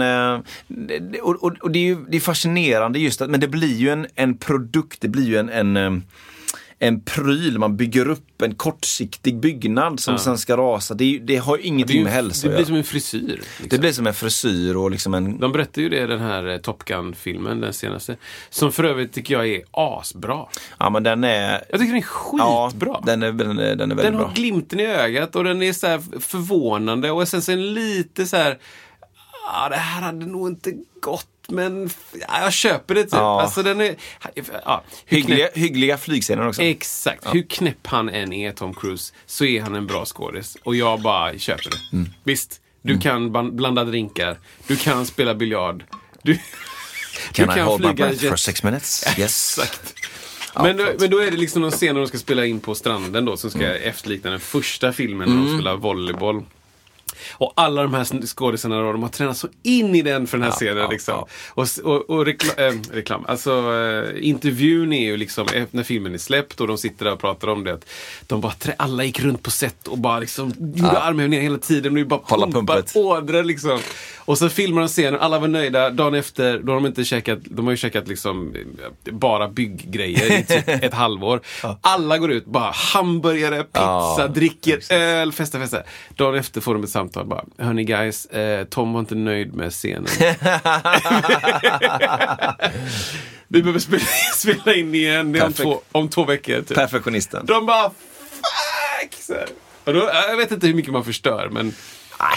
[0.69, 3.77] det- och, och, och det är ju det är fascinerande just att, men det blir
[3.77, 5.93] ju en, en produkt, det blir ju en, en, eh,
[6.81, 10.95] en pryl, man bygger upp en kortsiktig byggnad som sen ska rasa.
[10.95, 12.67] Det, det har ju Det, ingenting ju, med hälsa det att blir göra.
[12.67, 13.29] som en frisyr.
[13.37, 13.67] Liksom.
[13.71, 15.39] Det blir som en frisyr och liksom en...
[15.41, 18.17] De berättade ju det i den här eh, Top Gun-filmen, den senaste.
[18.51, 20.47] Som för övrigt tycker jag är asbra.
[20.79, 21.65] Ja men den är...
[21.71, 22.07] Jag tycker den är
[22.39, 23.01] Ja, skitbra.
[23.07, 24.33] den är, den är, den är väldigt Den har bra.
[24.35, 28.59] glimten i ögat och den är så här förvånande och sen så lite så här.
[29.53, 31.91] Ja, det här hade nog inte gått, men
[32.29, 33.13] ja, jag köper det typ.
[33.13, 33.43] Ja.
[33.43, 33.97] Alltså den är...
[34.65, 36.63] Ja, Hyggliga, hyggliga flygscener också.
[36.63, 37.35] exakt.
[37.35, 40.57] Hur knäpp han än är, Tom Cruise, så är han en bra skådis.
[40.63, 41.97] Och jag bara köper det.
[41.97, 42.11] Mm.
[42.25, 44.39] Visst, du kan ban- blanda drinkar.
[44.67, 45.85] Du kan spela biljard.
[46.23, 46.39] Du,
[47.33, 49.05] Can du I hold my flyga breath jet- for six minutes?
[49.19, 49.59] Yes.
[49.59, 49.95] Exakt.
[50.63, 52.75] Men, då, men då är det liksom någon scen när de ska spela in på
[52.75, 53.83] stranden då som ska Mm.
[53.83, 56.45] efterlikna den första filmen när de spelar volleyboll.
[57.33, 60.45] Och alla de här skådisarna då, de har tränat så in i den för den
[60.45, 60.77] här scenen.
[60.77, 61.15] ja, liksom.
[61.15, 61.29] ja.
[61.55, 66.15] Och, och, och rekla, äh, reklam, alltså äh, intervjun är ju liksom eh, när filmen
[66.15, 67.79] är släppt och de sitter där och pratar om det.
[68.27, 71.97] De bara, alla gick runt på set och bara liksom gjorde armhävningar hela tiden.
[71.97, 72.97] Och bara Hålla pumpar pumpet.
[72.97, 73.79] ådror liksom.
[74.19, 75.91] Och så filmar de scenen, alla var nöjda.
[75.91, 80.39] Dagen efter, då har de inte käkat, de har ju käkat liksom eh, bara bygggrejer
[80.39, 81.41] i typ ett halvår.
[81.81, 83.81] Alla går ut, bara hamburgare, pizza,
[84.19, 85.83] Ja, dricker öl, festar, festar.
[86.17, 89.73] Dagen efter får de ett samtal bara, hörni guys, eh, Tom var inte nöjd med
[89.73, 90.07] scenen.
[93.49, 94.03] Vi behöver spela,
[94.35, 96.63] spela in igen, det är om två, om två veckor.
[96.63, 96.77] Typ.
[96.77, 97.47] Perfektionisten.
[97.47, 99.15] De bara, fuck!
[99.21, 99.35] Så.
[99.85, 101.75] Och då, jag vet inte hur mycket man förstör, men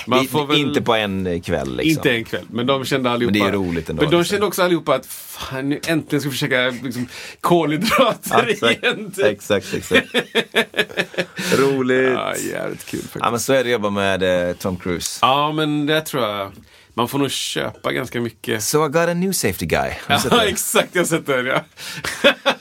[0.08, 1.90] Nej, väl- Inte på en kväll liksom.
[2.00, 3.32] inte en kväll, men de kände allihopa...
[3.38, 4.34] Men det är roligt ändå, Men de liksom.
[4.34, 7.08] kände också allihopa att fan, nu äntligen ska vi försöka liksom,
[7.42, 9.12] kolhydrater Exakt, igen.
[9.12, 9.26] Typ.
[9.26, 10.08] exakt, exakt.
[11.58, 12.14] Roligt.
[12.14, 13.16] Ja, jävligt kul faktiskt.
[13.26, 15.20] Ja men så är det att jobba med eh, Tom Cruise.
[15.22, 16.52] Ja, men det tror jag.
[16.94, 18.64] Man får nog köpa ganska mycket.
[18.64, 19.92] So I got a new safety guy.
[20.08, 20.90] Ja, exakt.
[20.96, 21.64] Jag har sett den, ja.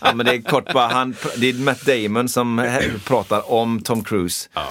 [0.00, 2.68] ja, men det är kort bara, han, det är Matt Damon som
[3.04, 4.48] pratar om Tom Cruise.
[4.54, 4.68] ja.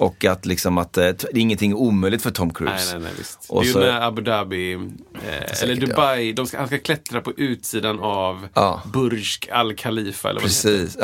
[0.00, 2.92] Och att liksom att eh, det är ingenting omöjligt för Tom Cruise.
[2.98, 3.24] Nej, nej, nej.
[3.48, 5.86] Och det är ju så- när Abu Dhabi, eh, eller ja.
[5.86, 8.82] Dubai, de ska, han ska klättra på utsidan av Ja.
[8.92, 10.30] Burj Al Khalifa.
[10.30, 10.54] Eller vad det.
[10.54, 10.96] Precis.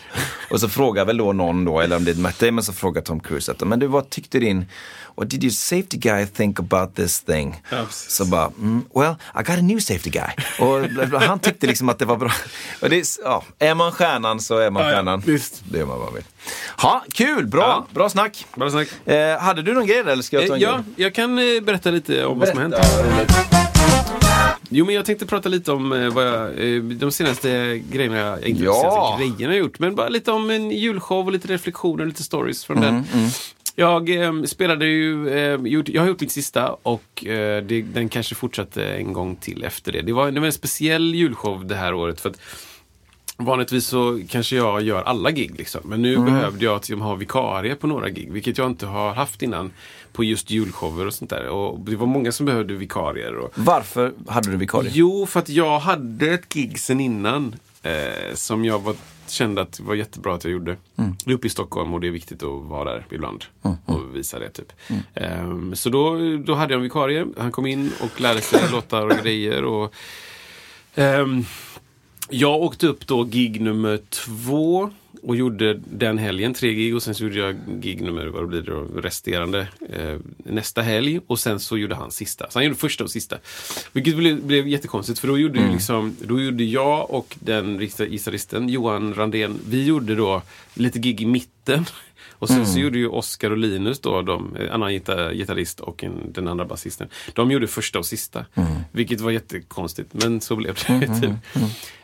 [0.50, 3.02] och så frågar väl då någon då, eller om det är Matt Damon som frågar
[3.02, 4.66] Tom Cruise att, men du vad tyckte din,
[5.16, 7.62] what did your safety guy think about this thing?
[7.70, 10.28] Ja, så bara, mm, well, I got a new safety guy.
[10.60, 12.32] Och han tyckte liksom att det var bra.
[12.82, 15.20] Och det är, ja, är man stjärnan så är man Ja, ja, stjärnan.
[15.26, 15.62] visst.
[15.70, 16.24] Det gör man vad man vill.
[16.76, 17.86] Ha, kul, bra, Ja.
[17.94, 18.46] bra snack.
[18.54, 18.88] Bara snack.
[19.04, 20.84] Eh, hade du någon grej där, eller ska jag ta Eh, en Ja, grej?
[20.96, 22.74] jag kan eh, berätta lite om vad som har hänt.
[24.74, 28.44] Jo, men jag tänkte prata lite om eh, vad jag, eh, de senaste grejerna, jag,
[28.46, 28.74] inte Ja.
[29.18, 32.64] senaste grejerna jag gjort, men bara lite om en julshow och lite reflektioner, lite stories
[32.64, 33.28] från Mm, den.
[33.74, 38.08] Jag eh, spelade ju, eh, gjort, jag har gjort mitt sista och eh, det, den
[38.08, 40.02] kanske fortsatte en gång till efter det.
[40.02, 42.40] Det var, det var en speciell julshow det här året för att
[43.44, 45.80] Vanligtvis så kanske jag gör alla gig liksom.
[45.84, 48.32] Men nu behövde jag att jag ha vikarie på några gig.
[48.32, 49.72] Vilket jag inte har haft innan.
[50.12, 51.48] På just julshower och sånt där.
[51.48, 53.34] Och det var många som behövde vikarier.
[53.34, 53.52] Och...
[53.54, 54.90] Varför hade du vikarie?
[54.94, 57.54] Jo, för att jag hade ett gig sen innan.
[57.82, 58.94] Eh, som jag var,
[59.26, 60.76] kände att det var jättebra att jag gjorde.
[61.24, 63.44] Det är uppe i Stockholm och det är viktigt att vara där ibland.
[63.86, 64.72] Och visa det typ.
[65.14, 67.26] Ehm, så då, då hade jag en vikarie.
[67.38, 69.64] Han kom in och lärde sig låtar och grejer.
[69.64, 69.94] Och,
[70.94, 71.44] ehm,
[72.30, 74.90] jag åkte upp då gig nummer två
[75.22, 78.62] och gjorde den helgen tre gig och sen så gjorde jag gig nummer, vad blir
[78.62, 82.50] det då, resterande eh, nästa helg och sen så gjorde han sista.
[82.50, 83.38] Så han gjorde första och sista.
[83.92, 88.68] Vilket blev, blev jättekonstigt för då gjorde, ju liksom, då gjorde jag och den gitarristen
[88.68, 90.42] Johan Randén, vi gjorde då
[90.74, 91.84] lite gig i mitten.
[92.42, 96.04] Och sen så gjorde ju Oscar och Linus då, de, en annan gitar, gitarrist och
[96.04, 97.08] en, den andra basisten.
[97.32, 98.46] De gjorde första och sista.
[98.92, 101.00] Vilket var jättekonstigt, men så blev det.
[101.20, 101.30] typ.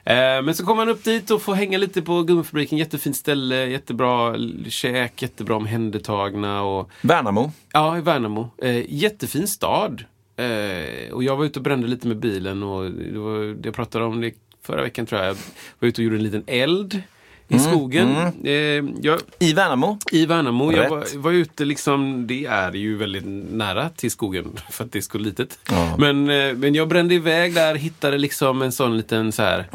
[0.04, 2.78] Eh, men så kom man upp dit och får hänga lite på gummifabriken.
[2.78, 4.36] Jättefint ställe, jättebra
[4.68, 6.62] käk, jättebra omhändertagna.
[6.62, 7.52] Och, Värnamo.
[7.72, 8.50] Ja, i Värnamo.
[8.62, 10.04] Eh, jättefin stad.
[10.36, 14.04] Eh, och jag var ute och brände lite med bilen och det var, jag pratade
[14.04, 15.28] om det förra veckan tror jag.
[15.28, 15.36] Jag
[15.78, 17.02] var ute och gjorde en liten eld
[17.48, 18.16] i skogen.
[18.44, 18.52] Eh,
[19.00, 19.98] jag, I Värnamo.
[20.12, 20.72] I Värnamo.
[20.72, 20.90] Jag Rätt.
[20.90, 25.00] var, var ute liksom, det är ju väldigt nära till skogen för att det är
[25.00, 25.58] så litet.
[25.70, 25.96] Ja.
[25.98, 29.66] Men, eh, men jag brände iväg där, hittade liksom en sån liten så här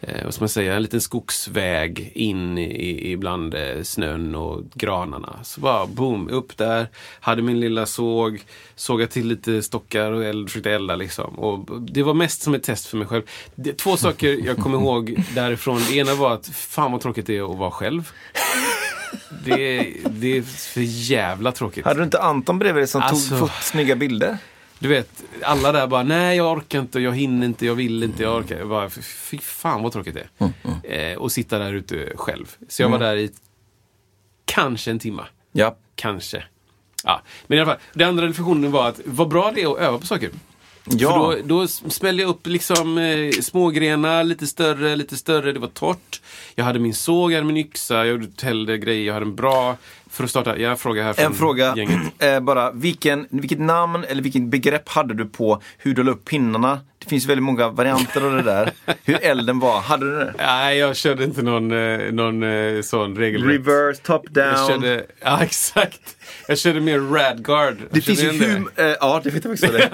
[0.00, 4.62] Eh, vad ska man säga, en liten skogsväg in i, i bland eh, snön och
[4.74, 5.38] granarna.
[5.42, 6.86] Så bara boom, upp där,
[7.20, 8.42] hade min lilla såg,
[8.74, 11.38] sågade till lite stockar och eld, försökte elda liksom.
[11.38, 13.22] Och det var mest som ett test för mig själv.
[13.54, 15.80] Det, två saker jag kommer ihåg därifrån.
[15.88, 18.10] Det ena var att fan vad tråkigt det är att vara själv.
[19.44, 21.84] Det, det är för jävla tråkigt.
[21.84, 23.28] Hade du inte Anton bredvid dig som Alltså.
[23.30, 24.38] tog fått snygga bilder?
[24.78, 28.22] Du vet, alla där bara, nej jag orkar inte, jag hinner inte, jag vill inte,
[28.22, 28.58] jag orkar.
[28.58, 30.28] Jag bara, fy fan vad tråkigt det
[30.84, 31.12] är.
[31.12, 32.56] Eh, och sitta där ute själv.
[32.68, 33.30] Så jag var där i
[34.44, 35.22] kanske en timme.
[35.52, 35.76] Ja.
[35.94, 36.44] Kanske.
[37.04, 37.80] Ja, men i alla fall.
[37.92, 40.30] Den andra reflektionen var att vad bra det är att öva på saker.
[40.90, 41.30] Ja.
[41.32, 45.52] För då, då smällde jag upp liksom eh, smågrenar, lite större, lite större.
[45.52, 46.20] Det var torrt.
[46.54, 49.76] Jag hade min såg, jag hade min yxa, jag tällde grejer, jag hade en bra...
[50.10, 52.22] För att starta, jag frågar här från En fråga, gänget.
[52.22, 56.24] eh, bara, vilken, vilket namn eller vilket begrepp hade du på hur du la upp
[56.24, 56.80] pinnarna?
[56.98, 58.72] Det finns väldigt många varianter av det där.
[59.04, 60.34] Hur elden var, hade du det?
[60.38, 63.50] Nej, jag körde inte någon, eh, någon eh, sån regelrätt.
[63.50, 64.46] Reverse, top down.
[64.46, 66.16] Jag körde, ja exakt.
[66.48, 67.76] Jag körde mer radguard.
[67.90, 69.90] det finns ju hur, eh, ja det vet jag också det.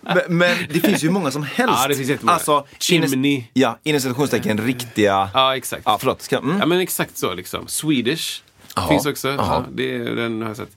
[0.00, 1.74] men, men det finns ju många som helst.
[1.82, 2.34] Ja, det finns jättemånga.
[2.34, 3.34] Alltså, Chimney.
[3.34, 5.30] Ines, ja, inom citationstecken riktiga.
[5.34, 5.82] Ja, exakt.
[5.86, 6.22] Ja, förlåt.
[6.22, 6.56] Ska, mm.
[6.58, 7.68] Ja, men exakt så liksom.
[7.68, 8.42] Swedish.
[8.76, 8.88] Jaha.
[8.88, 9.28] Finns också.
[9.28, 10.76] Ja, det, den har jag sett.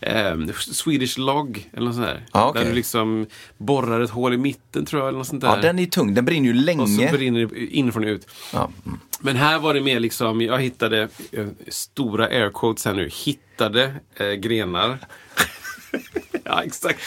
[0.00, 2.26] Ehm, Swedish log, eller något sånt där.
[2.32, 2.62] Ja, okej.
[2.62, 5.48] Där du liksom borrar ett hål i mitten tror jag, eller något sånt där.
[5.48, 6.14] ja, den är tung.
[6.14, 6.82] Den brinner ju länge.
[6.82, 8.26] och så brinner det inifrån och ut.
[8.52, 8.70] ja.
[8.86, 8.98] mm.
[9.20, 13.94] Men här var det mer liksom, jag hittade, eh, stora air quotes här nu, hittade
[14.16, 14.98] eh, grenar.
[16.44, 17.00] ja, exakt.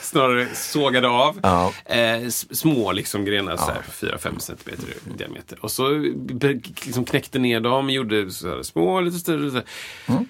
[0.02, 1.40] Snarare sågade av.
[1.42, 1.72] Ja.
[1.84, 5.58] Eh, små liksom grenar, här, 4-5 centimeter i diameter.
[5.60, 5.88] Och så
[6.84, 9.50] liksom knäckte ner dem, gjorde så här, små, lite större.
[9.50, 9.60] Så.
[10.12, 10.26] Mm.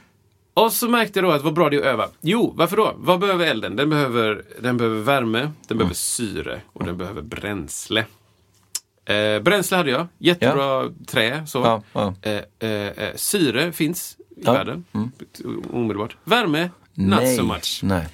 [0.55, 2.09] Och så märkte jag då att vad bra det är att öva.
[2.21, 2.95] Jo, varför då?
[2.97, 3.77] Vad behöver elden?
[3.77, 5.79] Den behöver, den behöver värme, den Mm.
[5.79, 8.05] behöver syre och den behöver bränsle.
[9.07, 10.07] Eh, bränsle hade jag.
[10.19, 11.47] Jättebra trä.
[11.47, 11.59] Så.
[11.59, 12.15] Ja, ja.
[12.23, 14.53] Eh, eh, eh, syre finns i Ja.
[14.53, 14.85] världen.
[15.73, 16.17] Omedelbart.
[16.25, 17.37] Värme, not Nej.
[17.37, 17.81] so much.
[17.83, 18.07] Nej.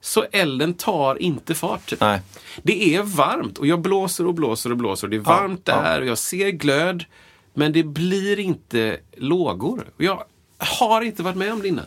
[0.00, 1.92] Så elden tar inte fart.
[2.00, 2.20] Nej.
[2.62, 5.06] Det är varmt och jag blåser och blåser och blåser.
[5.06, 5.82] Och det är varmt ja.
[5.82, 7.04] där och jag ser glöd.
[7.54, 9.84] Men det blir inte lågor.
[9.96, 10.24] Jag
[10.58, 11.84] har inte varit med om det innan.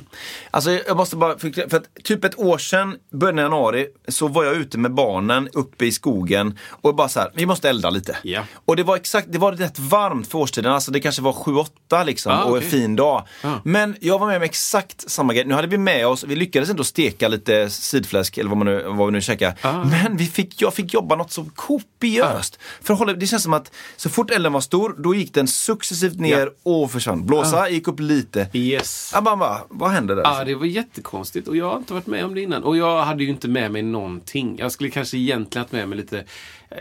[0.52, 4.28] Alltså jag måste bara, för, för att typ ett år sedan, början av januari, så
[4.28, 7.90] var jag ute med barnen uppe i skogen och bara så här, vi måste elda
[7.90, 8.18] lite.
[8.24, 8.44] Ja.
[8.66, 12.06] Och det var exakt, det var rätt varmt för årstiden, alltså det kanske var 7-8
[12.06, 12.70] liksom Ah, och en okej.
[12.70, 13.28] fin dag.
[13.44, 13.56] Ah.
[13.64, 15.46] Men jag var med om exakt samma grej.
[15.46, 18.84] Nu hade vi med oss, vi lyckades ändå steka lite sidfläsk eller vad, man nu,
[18.88, 19.56] vad vi nu käkade.
[19.62, 19.84] Ah.
[19.84, 22.60] Men vi fick, jag fick jobba något så kopiöst.
[22.82, 26.20] För hålla, det känns som att så fort elden var stor, då gick den successivt
[26.20, 27.26] ner och försvann.
[27.26, 28.48] Blåsa gick upp lite.
[28.62, 29.12] Yes.
[29.14, 30.24] Jag bara, bara, vad hände där?
[30.24, 32.64] Ja, det var jättekonstigt och jag har inte varit med om det innan.
[32.64, 34.58] Och jag hade ju inte med mig någonting.
[34.60, 36.24] Jag skulle kanske egentligen haft med mig lite,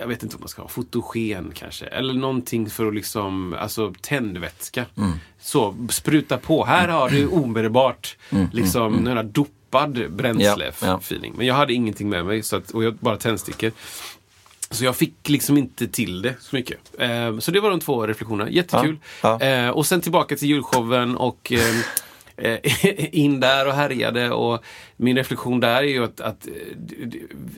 [0.00, 1.86] jag vet inte om man ska ha, fotogen kanske.
[1.86, 4.86] Eller någonting för att liksom, alltså tändvätska.
[4.96, 5.12] Mm.
[5.40, 6.64] Så, spruta på.
[6.64, 8.16] Här har du omedelbart
[8.52, 10.08] liksom mm, här dopad Ja, ja.
[10.08, 11.34] bränsle-feeling.
[11.36, 13.72] Men jag hade ingenting med mig så att, och jag bara tändstickor.
[14.70, 16.78] Så jag fick liksom inte till det så mycket.
[16.98, 18.50] Eh, så det var de två reflektionerna.
[18.50, 18.98] Jättekul.
[19.22, 19.46] Ja, ja.
[19.46, 21.82] Eh, och sen tillbaka till julshowen och ehm,
[22.36, 22.58] eh,
[23.18, 24.30] in där och härjade.
[24.30, 24.64] Och
[24.96, 26.52] min reflektion där är ju att, att eh,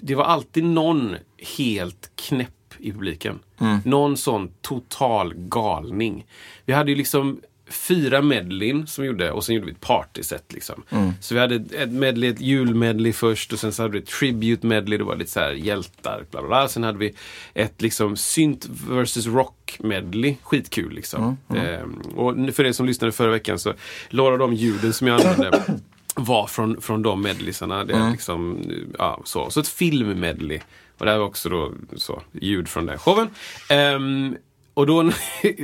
[0.01, 1.17] det, var alltid någon
[1.57, 3.39] helt knäpp i publiken.
[3.85, 6.27] Någon sån total galning.
[6.65, 7.41] Vi hade ju liksom
[7.73, 10.53] fyra medlin som vi gjorde och sen gjorde vi ett partyset.
[10.53, 10.83] Liksom.
[11.21, 14.67] Så vi hade ett- medley, ett julmedley först och sen så hade vi ett tribute
[14.67, 14.99] medley.
[14.99, 16.25] Det var lite så här hjältar.
[16.31, 16.69] Bla bla bla.
[16.69, 17.15] Sen hade vi
[17.55, 20.37] ett liksom synt versus rock medley.
[20.43, 21.37] Skitkul liksom.
[21.57, 23.73] Ehm, och nu för er som lyssnade förra veckan så
[24.11, 25.63] några av de ljuden som jag använde
[26.17, 27.85] var från, från de medleysarna.
[27.85, 28.63] Det är liksom,
[28.99, 29.51] ja, så.
[29.51, 30.61] så ett filmmedley.
[30.99, 33.29] Och det här var också då så, ljud från den showen.
[33.69, 34.37] Ehm,
[34.75, 35.03] och då,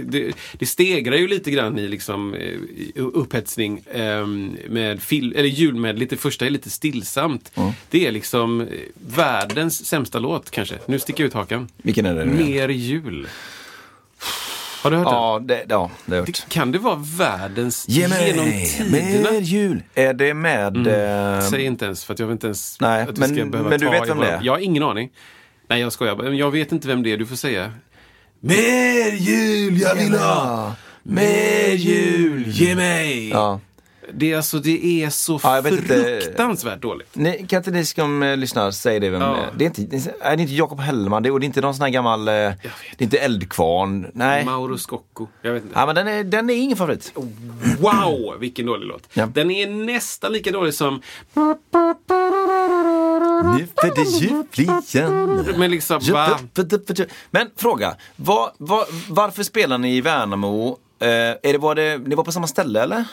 [0.05, 2.59] det, det stegrar ju lite grann i liksom eh,
[2.97, 6.09] upphetsning ehm, med fil, eller julmedley.
[6.09, 7.53] Det första är lite stillsamt.
[7.91, 10.79] Det är liksom eh, världens sämsta låt kanske.
[10.87, 11.69] Nu sticker jag ut hakan.
[11.77, 12.45] Vilken är det nu?
[12.45, 13.29] Mer jul.
[14.83, 15.15] Har du hört den?
[15.15, 16.49] Ja, det, ja, det har jag hört.
[16.49, 18.17] Kan det vara världens Ge genom
[18.47, 19.31] mig tiderna?
[19.31, 19.83] mer jul.
[19.95, 20.87] Är det med...
[21.37, 23.69] eh, Säg inte ens, för jag vet inte ens Nej, att vi men- ska behöva
[23.71, 24.41] men du ta vet vem det är?
[24.43, 25.11] Jag har ingen aning.
[25.69, 26.33] Nej, jag skojar.
[26.33, 27.73] Jag vet inte vem det är, du får säga.
[28.41, 30.75] Mer jul jag vill ha!
[31.03, 32.45] Mer jul!
[32.47, 33.29] Ge mig!
[33.29, 33.61] Ja.
[34.13, 36.21] Det, är alltså, det är så Ja, vet inte.
[36.23, 37.09] fruktansvärt dåligt.
[37.13, 39.29] Nej, kan inte ni som eh, lyssnar säga det vem Ja.
[39.29, 39.51] det är?
[39.57, 41.83] Det är inte, det är, inte Jakob Hellman det, och det är inte någon sån
[41.83, 42.39] här gammal, eh, det
[42.99, 44.11] är inte Eldkvarn.
[44.15, 44.45] Nej.
[44.45, 45.27] Mauro Scocco.
[45.43, 45.75] Jag vet inte.
[45.79, 47.13] Ja, men den är, den är ingen favorit.
[47.81, 49.09] Wow, vilken dålig låt.
[49.13, 49.27] Ja.
[49.27, 51.03] Den är nästan lika dålig som...
[53.57, 55.45] Nu för det julflian.
[55.59, 56.39] Men liksom, va?
[57.31, 60.79] Men fråga, var, var, varför spelar ni i Värnamo?
[61.01, 63.05] Eh, är det, var det, ni var på samma ställe eller?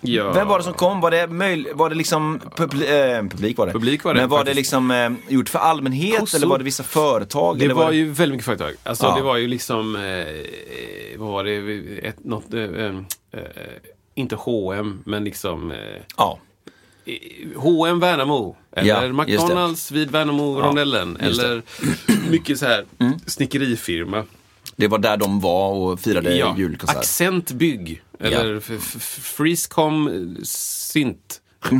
[0.00, 0.32] Ja.
[0.32, 1.00] Vem var det som kom?
[1.00, 3.58] Var det, möj, var det liksom publi, eh, publik?
[3.58, 3.72] var det?
[3.72, 4.56] Publik var det, Men var det faktiskt.
[4.56, 6.38] liksom eh, gjort för allmänhet Kossor.
[6.38, 7.58] eller var det vissa företag?
[7.58, 7.96] Det eller var det...
[7.96, 8.72] ju väldigt mycket företag.
[8.82, 9.16] Alltså Ja.
[9.16, 12.90] det var ju liksom, eh, vad var det, ett, något, eh, eh,
[14.14, 15.78] inte H&M men liksom eh,
[16.16, 16.38] Ja.
[17.56, 18.56] H&M Värnamo.
[18.76, 19.12] Eller Ja, det.
[19.12, 21.14] McDonalds vid Värnamo-rondellen.
[21.20, 21.24] det.
[21.26, 21.62] eller
[22.30, 22.84] mycket så här
[23.26, 24.24] snickerifirma.
[24.76, 26.54] Det var där de var och firade Ja.
[26.58, 26.96] julkonsert.
[26.98, 28.02] Accent Bygg.
[28.20, 31.40] Eller f- f- Freescom Synt.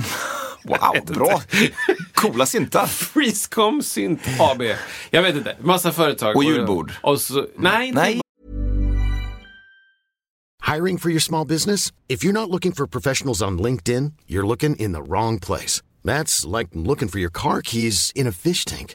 [0.64, 1.42] Wow, bra!
[2.14, 2.86] Coola syntar.
[3.12, 4.62] Freescom Synt AB.
[5.10, 5.56] Jag vet inte.
[5.60, 6.36] Massa företag.
[6.36, 6.92] Och julbord.
[7.02, 8.20] Och så, nej, inte Nej.
[10.74, 11.92] Hiring for your small business?
[12.08, 15.82] If you're not looking for professionals on LinkedIn, you're looking in the wrong place.
[16.04, 18.94] That's like looking for your car keys in a fish tank.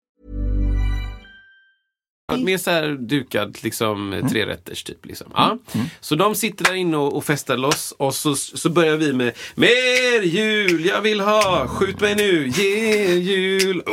[2.37, 4.29] Mer så här dukad, liksom Mm.
[4.29, 5.05] trerätters typ.
[5.05, 5.27] Liksom.
[5.35, 5.57] Ja.
[5.99, 9.33] Så de sitter där inne och, och festar loss och så, så börjar vi med
[9.55, 13.83] Mer jul, jag vill ha, skjut mig nu, ge jul,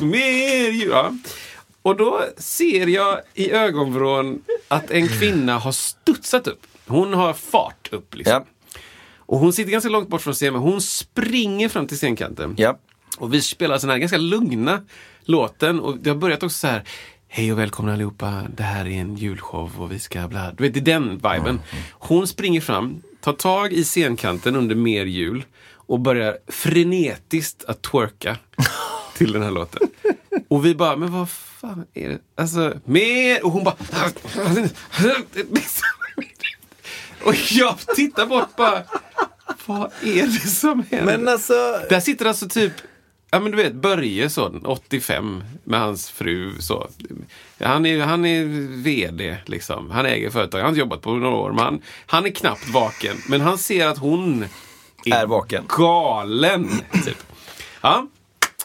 [0.00, 0.90] mer jul.
[0.90, 1.12] Ja.
[1.82, 6.66] Och då ser jag i ögonvrån att en kvinna har studsat upp.
[6.86, 8.14] Hon har fart upp.
[8.14, 8.32] Liksom.
[8.32, 8.44] Ja.
[9.26, 12.54] Och hon sitter ganska långt bort från scenen, men hon springer fram till scenkanten.
[12.58, 12.78] Ja.
[13.18, 14.82] Och vi spelar den här ganska lugna
[15.24, 16.82] låten och det har börjat också så här
[17.36, 20.52] Hej och välkomna allihopa, det här är en julshow och vi ska bla...
[20.52, 21.60] Du vet, det är den viben.
[21.92, 25.44] Hon springer fram, tar tag i scenkanten under mer jul
[25.74, 28.36] och börjar frenetiskt att twerka
[29.16, 29.88] till den här låten.
[30.48, 32.18] Och vi bara, men vad fan är det?
[32.36, 33.44] Alltså, mer!
[33.44, 33.74] Och hon bara...
[37.24, 38.82] Och jag tittar bort bara,
[39.66, 41.18] vad är det som händer?
[41.18, 41.52] Men alltså,
[41.88, 42.72] Där sitter alltså typ,
[43.34, 46.88] ja men du vet Börje så, 85 med hans fru så.
[47.58, 48.44] Han är, han är
[48.82, 49.90] VD liksom.
[49.90, 50.58] Han äger företag.
[50.58, 51.52] Han har jobbat på några år.
[51.52, 53.16] Men han, han är knappt vaken.
[53.28, 54.44] Men han ser att hon
[55.06, 55.64] Är vaken.
[55.68, 56.68] galen.
[57.04, 57.18] Typ.
[57.80, 58.06] Ja.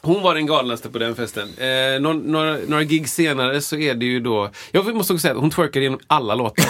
[0.02, 1.50] Hon var den galnaste på den festen.
[1.58, 4.52] Eh, några, några, några gig senare så är det ju då...
[4.72, 6.66] Jag måste också säga att hon twerkar genom alla låtar.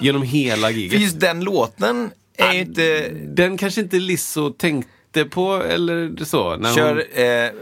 [0.00, 1.00] genom hela för giget.
[1.00, 3.10] just den låten är ju inte...
[3.24, 4.93] Den kanske inte Lizzo tänkte
[5.24, 6.56] på eller så.
[6.56, 7.04] När Kör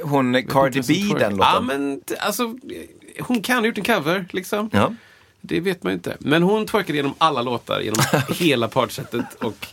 [0.02, 1.52] hon, eh, hon Cardi B den låten?
[1.54, 2.54] Ja, men alltså,
[3.20, 4.70] hon kan ha gjort en cover liksom.
[4.72, 4.94] Ja.
[5.44, 6.16] Det vet man ju inte.
[6.20, 8.00] Men hon twerkade genom alla låtar, genom
[8.34, 9.66] hela partsetet och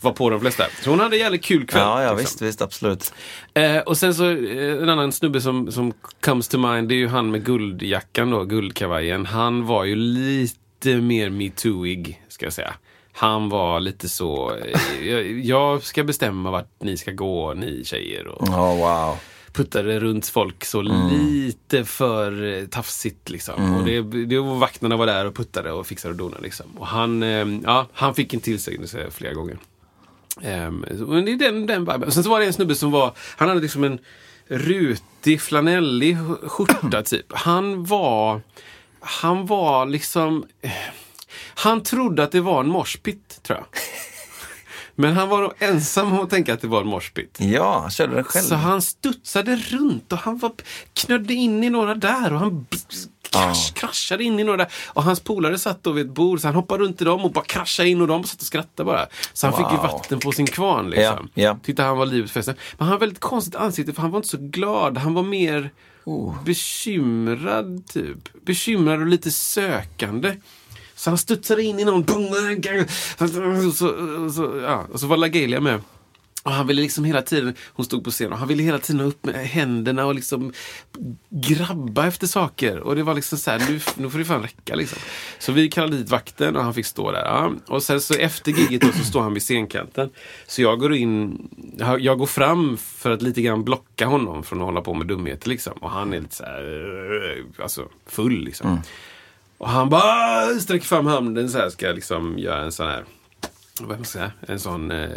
[0.00, 0.64] var på de flesta.
[0.82, 1.82] Så hon hade en jävligt kul kväll.
[1.82, 2.16] Ja, ja liksom.
[2.18, 3.12] visst, visst, absolut.
[3.54, 6.96] Eh, och sen så eh, en annan snubbe som, som comes to mind, det är
[6.96, 9.26] ju han med guldjackan då, guldkavajen.
[9.26, 12.74] Han var ju lite mer metooig, ska jag säga.
[13.14, 18.26] Han var lite så, eh, jag, jag ska bestämma vart ni ska gå, ni tjejer.
[18.26, 19.16] Och Ja, wow.
[19.52, 21.08] puttade runt folk så Mm.
[21.08, 23.76] lite för eh, tafsigt liksom.
[23.76, 26.66] Och det, det var vakterna var där och puttade och fixade och donade liksom.
[26.78, 29.58] Och han, eh, ja, han fick en tillsägelse flera gånger.
[30.44, 32.12] Um, men det är den, den viben.
[32.12, 33.98] Sen så var det en snubbe som var, han hade liksom en
[34.46, 37.26] rutig flanellig skjorta typ.
[37.32, 38.40] Han var,
[39.00, 40.46] han var liksom,
[41.54, 43.66] han trodde att det var en morspit tror jag.
[44.94, 47.38] Men han var nog ensam om att tänka att det var en moshpit.
[47.40, 48.42] Ja, han körde den själv.
[48.44, 50.52] Så han studsade runt och han var,
[50.94, 52.66] knödde in i några där och han
[53.30, 54.72] krasch, kraschade in i några där.
[54.86, 57.32] Och hans polare satt då vid ett bord så han hoppade runt i dem och
[57.32, 59.06] bara kraschade in och de satt och skrattade bara.
[59.32, 59.82] Så han fick ju Wow.
[59.92, 61.28] vatten på sin kvarn liksom.
[61.34, 61.58] Ja, ja.
[61.62, 62.34] Tyckte han var livets.
[62.46, 64.98] Men han har väldigt konstigt ansikte för han var inte så glad.
[64.98, 65.70] Han var mer
[66.04, 66.44] Oh.
[66.44, 68.44] bekymrad typ.
[68.44, 70.34] Bekymrad och lite sökande.
[71.02, 72.04] Så han studsade in i någon...
[73.68, 75.80] Och så, så, ja, och så var Lagelia med.
[76.42, 79.00] Och han ville liksom hela tiden, hon stod på scen och han ville hela tiden
[79.00, 80.52] ha upp med händerna och liksom
[81.30, 82.78] grabba efter saker.
[82.78, 84.98] Och det var liksom så här, nu, nu får det fan räcka liksom.
[85.38, 87.24] Så vi kallade dit vakten och han fick stå där.
[87.24, 87.52] Ja.
[87.66, 90.10] Och sen så efter giget då så står han vid scenkanten.
[90.46, 91.48] Så jag går in,
[91.98, 95.48] jag går fram för att lite grann blocka honom från att hålla på med dumheter
[95.48, 95.72] liksom.
[95.72, 98.68] Och han är lite så här, alltså full liksom.
[98.68, 98.82] Mm.
[99.62, 103.04] Och han bara sträcker fram handen så här, ska liksom göra en sån här
[103.80, 104.32] vad man säga?
[104.48, 105.08] En sån eh,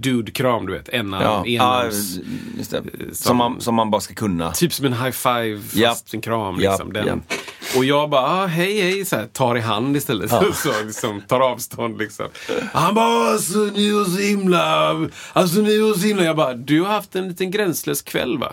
[0.00, 0.88] dude-kram, du vet.
[0.88, 2.18] En Ja, arm, ja, enarms.
[2.58, 2.82] just det.
[3.16, 4.52] Som, man, som man bara ska kunna.
[4.52, 5.94] Typ som en high five fast Ja.
[6.12, 6.56] en kram.
[6.60, 6.92] Ja, Liksom.
[6.92, 7.06] Den.
[7.06, 7.36] ja.
[7.76, 10.30] Och jag bara, ah, hej hej, så här, tar i hand istället.
[10.54, 12.26] så, liksom, tar avstånd liksom.
[12.72, 14.90] Han bara, alltså ni var så himla,
[15.32, 16.24] alltså ni var så himla.
[16.24, 18.52] Jag bara, du har haft en liten gränslös kväll va?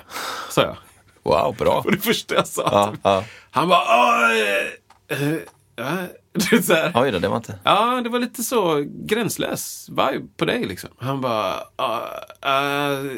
[0.50, 0.76] Sa jag.
[1.24, 1.82] Wow, bra.
[1.86, 2.70] Och det första jag sa.
[2.72, 3.24] Ja, ja.
[3.56, 4.36] Han bara,
[5.08, 5.18] eh,
[5.76, 5.98] ja.
[6.34, 6.92] Du vet, så här.
[6.96, 7.60] Oj då, det var inte...
[7.64, 10.90] Ja, det var lite så gränslös vibe på dig liksom.
[10.98, 11.54] Han bara...
[11.54, 11.96] Uh,
[12.46, 13.12] uh,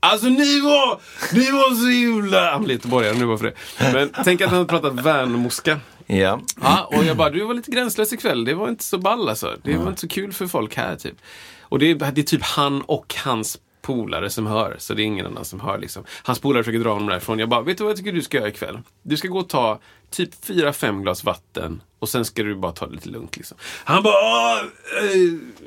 [0.00, 1.00] alltså ni var,
[1.32, 2.50] ni var så himla...
[2.50, 3.54] Han blir göteborgare nu bara för det.
[3.92, 5.80] Men tänk att han pratat värnmoska.
[6.06, 6.40] Ja.
[6.62, 8.44] Ja, och jag bara, du var lite gränslös ikväll.
[8.44, 9.56] Det var inte så ball alltså.
[9.62, 11.16] Det var inte så kul för folk här typ.
[11.60, 14.76] Och det är, det är typ han och hans polare som hör.
[14.78, 16.04] Så det är ingen annan som hör liksom.
[16.22, 17.38] Hans polare försöker dra honom därifrån.
[17.38, 18.78] Jag bara, vet du vad jag tycker du ska göra ikväll?
[19.02, 21.82] Du ska gå och ta typ fyra fem glas vatten.
[21.98, 23.56] Och sen ska du bara ta det lite lugnt liksom.
[23.84, 24.64] Han bara, äh,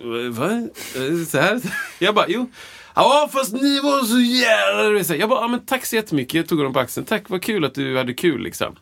[0.06, 0.20] va?
[0.20, 0.52] Eh, vad?
[0.52, 1.62] Eh, så här?
[2.00, 2.52] Jag bara, jo.
[2.96, 5.16] Ja, fast ni var så jävla...
[5.16, 6.34] Jag bara, ja, men tack så jättemycket.
[6.34, 7.06] Jag tog honom på axeln.
[7.06, 8.76] Tack, vad kul att du hade kul liksom.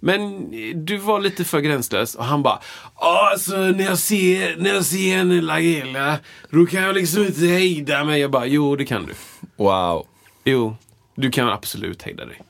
[0.00, 0.50] Men
[0.86, 2.14] du var lite för gränslös.
[2.14, 2.60] Och han bara,
[2.94, 6.18] alltså när jag ser, när jag ser en Lagela,
[6.50, 8.20] då kan jag liksom inte hejda mig.
[8.20, 9.14] Jag bara, jo det kan du.
[9.56, 10.06] Wow.
[10.44, 10.76] Jo,
[11.14, 12.42] du kan absolut hejda dig.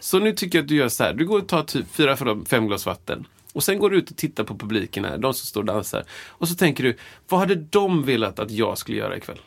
[0.00, 1.12] Så nu tycker jag att du gör så här.
[1.12, 3.26] Du går och tar typ fyra, fem- glas vatten.
[3.52, 6.04] Och sen går du ut och tittar på publiken här, de som står och dansar.
[6.28, 6.96] Och så tänker du,
[7.28, 9.40] vad hade de velat att jag skulle göra ikväll?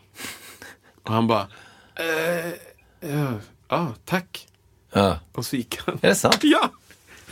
[1.03, 1.47] Och han bara,
[1.95, 2.51] eh,
[3.09, 3.33] ja,
[3.69, 4.47] ja, tack.
[4.93, 5.19] Ja.
[5.33, 5.99] Och så gick han.
[6.01, 6.39] Är det sant?
[6.43, 6.69] Ja!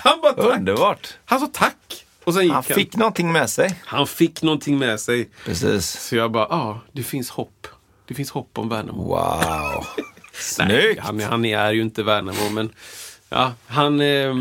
[0.04, 0.58] Han bara tack.
[0.60, 1.14] Underbart.
[1.26, 2.06] Han sa tack.
[2.24, 2.76] Och sen gick Han han.
[2.76, 3.80] fick någonting med sig.
[3.86, 5.30] han fick någonting med sig.
[5.46, 5.86] Precis.
[6.08, 7.68] Så jag bara, ja, det finns hopp.
[8.08, 9.04] Det finns hopp om Värnamo.
[9.04, 9.86] Wow.
[10.60, 11.00] Nej, Snyggt.
[11.02, 12.70] han, han är ju inte Värnamo, men
[13.30, 14.36] ja, han, eh,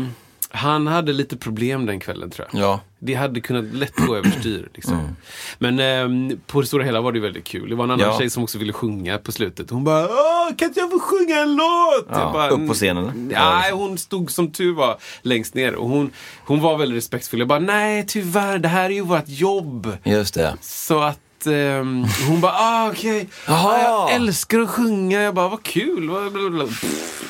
[0.49, 2.61] han hade lite problem den kvällen tror jag.
[2.61, 2.79] Ja.
[3.05, 4.69] Det hade kunnat lätt gå överstyr.
[4.73, 5.15] Liksom.
[5.59, 7.69] Men eh, på det stora hela var det väldigt kul.
[7.69, 8.17] Det var en annan Ja.
[8.19, 9.69] tjej som också ville sjunga på slutet.
[9.69, 12.05] Hon bara, Åh, kan inte jag få sjunga en låt?
[12.09, 13.13] Ja, bara, upp på scenen, eller?
[13.55, 15.75] Nej, hon stod som tur var längst ner.
[15.75, 16.11] Och hon,
[16.45, 17.39] hon var väldigt respektfull.
[17.39, 19.97] Jag bara, nej tyvärr, det här är ju vårt jobb.
[20.03, 20.57] Just det.
[20.61, 23.73] Så att ehm, hon bara, ah okej, Jaha.
[23.73, 25.21] ah, jag älskar att sjunga.
[25.21, 26.03] Jag bara, vad kul.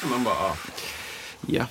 [0.09, 0.55] Man bara, ah.
[1.47, 1.63] ja.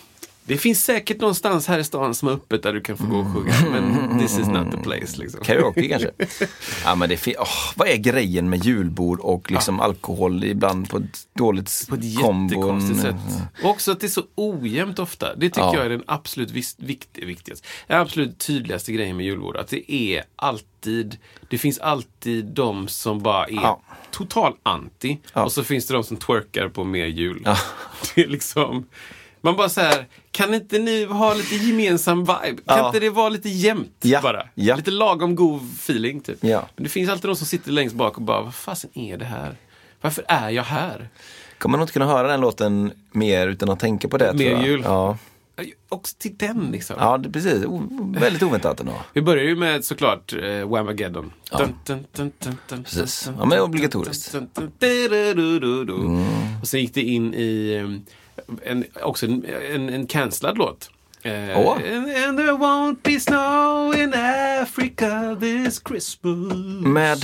[0.45, 3.19] Det finns säkert någonstans här i stan som är öppet där du kan få gå
[3.19, 3.55] och sjunga.
[3.71, 5.17] Men this is not the place.
[5.17, 5.41] Liksom.
[5.45, 6.11] Karaoke kanske?
[6.85, 10.97] Ja men det fin- åh, Vad är grejen med julbord och liksom alkohol ibland på
[10.97, 12.49] ett dåligt På ett kombon?
[12.49, 13.15] jättekonstigt sätt.
[13.63, 15.35] Och också att det är så ojämnt ofta.
[15.37, 15.75] Det tycker Ja.
[15.77, 17.69] jag är den absolut vis- vikt- viktigaste.
[17.87, 19.57] Den absolut tydligaste grejen med julbord.
[19.57, 21.17] Att det är alltid,
[21.51, 23.83] det finns alltid de som bara är Ja.
[24.11, 25.19] total anti.
[25.35, 25.45] Ja.
[25.45, 27.43] Och så finns det de som twerkar på mer jul.
[27.45, 27.57] Ja.
[28.15, 28.87] Det är liksom,
[29.45, 32.63] man bara så här, kan inte ni ha lite gemensam vibe?
[32.67, 32.87] Kan Ja.
[32.87, 34.21] inte det vara lite jämnt Ja.
[34.23, 34.49] bara?
[34.55, 34.77] Ja.
[34.77, 36.39] Lite lagom god feeling typ.
[36.45, 36.69] Ja.
[36.77, 39.25] Men det finns alltid de som sitter längst bak och bara, vad fasen är det
[39.25, 39.57] här?
[40.01, 41.09] Varför är jag här?
[41.59, 44.33] Kommer man inte kunna höra den låten mer utan att tänka på det?
[44.35, 44.83] Mer jul.
[44.85, 45.17] Ja,
[45.89, 46.97] Också till den liksom.
[46.99, 47.65] ja det, precis.
[47.65, 47.83] O,
[48.19, 48.93] väldigt oväntat ändå.
[49.13, 51.33] Vi börjar ju med såklart eh, Whamageddon.
[51.59, 53.31] Dun, dun, dun, dun, dun, Precis.
[53.39, 54.35] Ja, men obligatoriskt.
[54.35, 56.25] Mm.
[56.61, 58.13] Och sen gick det in i eh,
[58.65, 60.91] en, också en, en, en cancellad låt.
[61.23, 61.73] Eh, Åh.
[61.73, 64.15] and, and there won't be snow in
[64.63, 66.53] Africa this Christmas.
[66.87, 67.19] Med,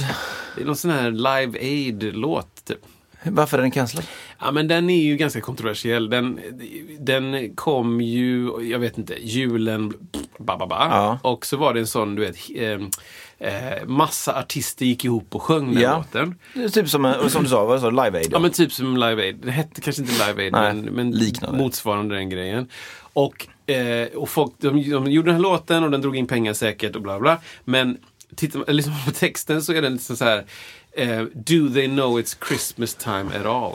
[0.56, 2.78] Det är någon sån här Live Aid-låt typ.
[3.22, 4.06] varför är den cancellad?
[4.40, 6.10] Ja men den är ju ganska kontroversiell.
[6.10, 6.40] Den,
[6.98, 9.92] den kom ju, jag vet inte, julen,
[10.38, 10.76] ba, ba, ba.
[10.90, 11.18] Ja.
[11.22, 15.42] Och så var det en sån, du vet, eh, eh, massa artister gick ihop och
[15.42, 15.96] sjöng den Ja.
[15.96, 16.34] låten.
[16.72, 17.90] Typ som, en- som du sa, vad sa?
[17.90, 18.28] Live Aid?
[18.32, 19.36] Ja men typ som Live Aid.
[19.44, 21.58] Det hette kanske inte Live Aid Nej, men, men liknande.
[21.58, 22.68] motsvarande den grejen.
[23.12, 26.52] Och, eh, och folk, de, de gjorde den här låten och den drog in pengar
[26.52, 27.38] säkert och bla bla.
[27.64, 27.98] Men
[28.36, 30.44] tittar man liksom på texten så är den liksom så här.
[30.92, 33.72] Eh, Do they know it's Christmas time at all?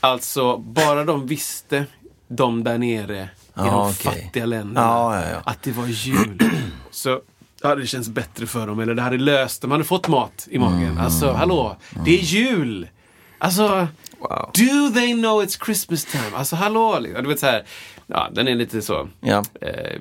[0.00, 1.84] Alltså, bara de visste,
[2.28, 3.28] de där nere
[3.64, 4.22] i Ja, de okej.
[4.24, 5.40] fattiga länderna, Ja, ja, ja.
[5.44, 6.38] att det var jul.
[6.90, 7.20] så
[7.62, 8.80] hade det känts bättre för dem.
[8.80, 10.82] Eller det hade löst, de hade fått mat i magen.
[10.82, 10.98] Mm.
[10.98, 12.88] Alltså, hallå, det är jul!
[13.38, 13.88] Alltså,
[14.20, 14.50] Wow.
[14.54, 16.36] do they know it's Christmas time?
[16.36, 16.98] Alltså, hallå!
[17.00, 17.22] liksom.
[17.22, 17.64] Du vet så här,
[18.06, 19.08] ja, den är lite så.
[19.20, 19.44] Ja.
[19.60, 20.00] Eh,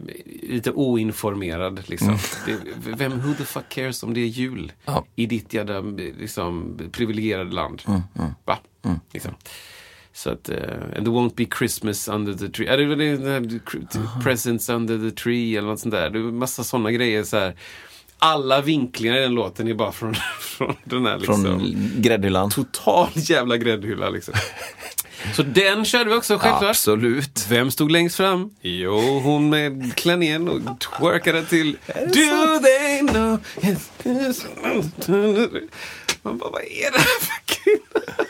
[0.50, 2.18] lite oinformerad liksom.
[2.46, 4.72] Det, vem, who the fuck cares om det är jul?
[4.86, 5.06] Ja.
[5.16, 7.82] I ditt jävla liksom, privilegierade land.
[8.46, 8.58] Va?
[9.14, 9.32] Liksom.
[10.18, 10.58] Så att, eh,
[10.96, 12.68] and there won't be Christmas under the tree.
[12.68, 16.10] Eller det är presents under the tree eller något sånt där.
[16.10, 17.56] Det är massa sådana grejer så här.
[18.20, 21.44] Alla vinklingar i den låten är bara från, från den här liksom.
[21.44, 22.50] Från gräddhyllan.
[22.50, 24.34] Total jävla gräddhylla liksom.
[25.36, 26.70] Så den körde vi också självklart.
[26.70, 27.46] Absolut.
[27.50, 28.50] Vem stod längst fram?
[28.62, 33.40] Jo, hon med klänningen och twerkade till Do they know?
[36.22, 38.28] Man bara, vad är det här för kille?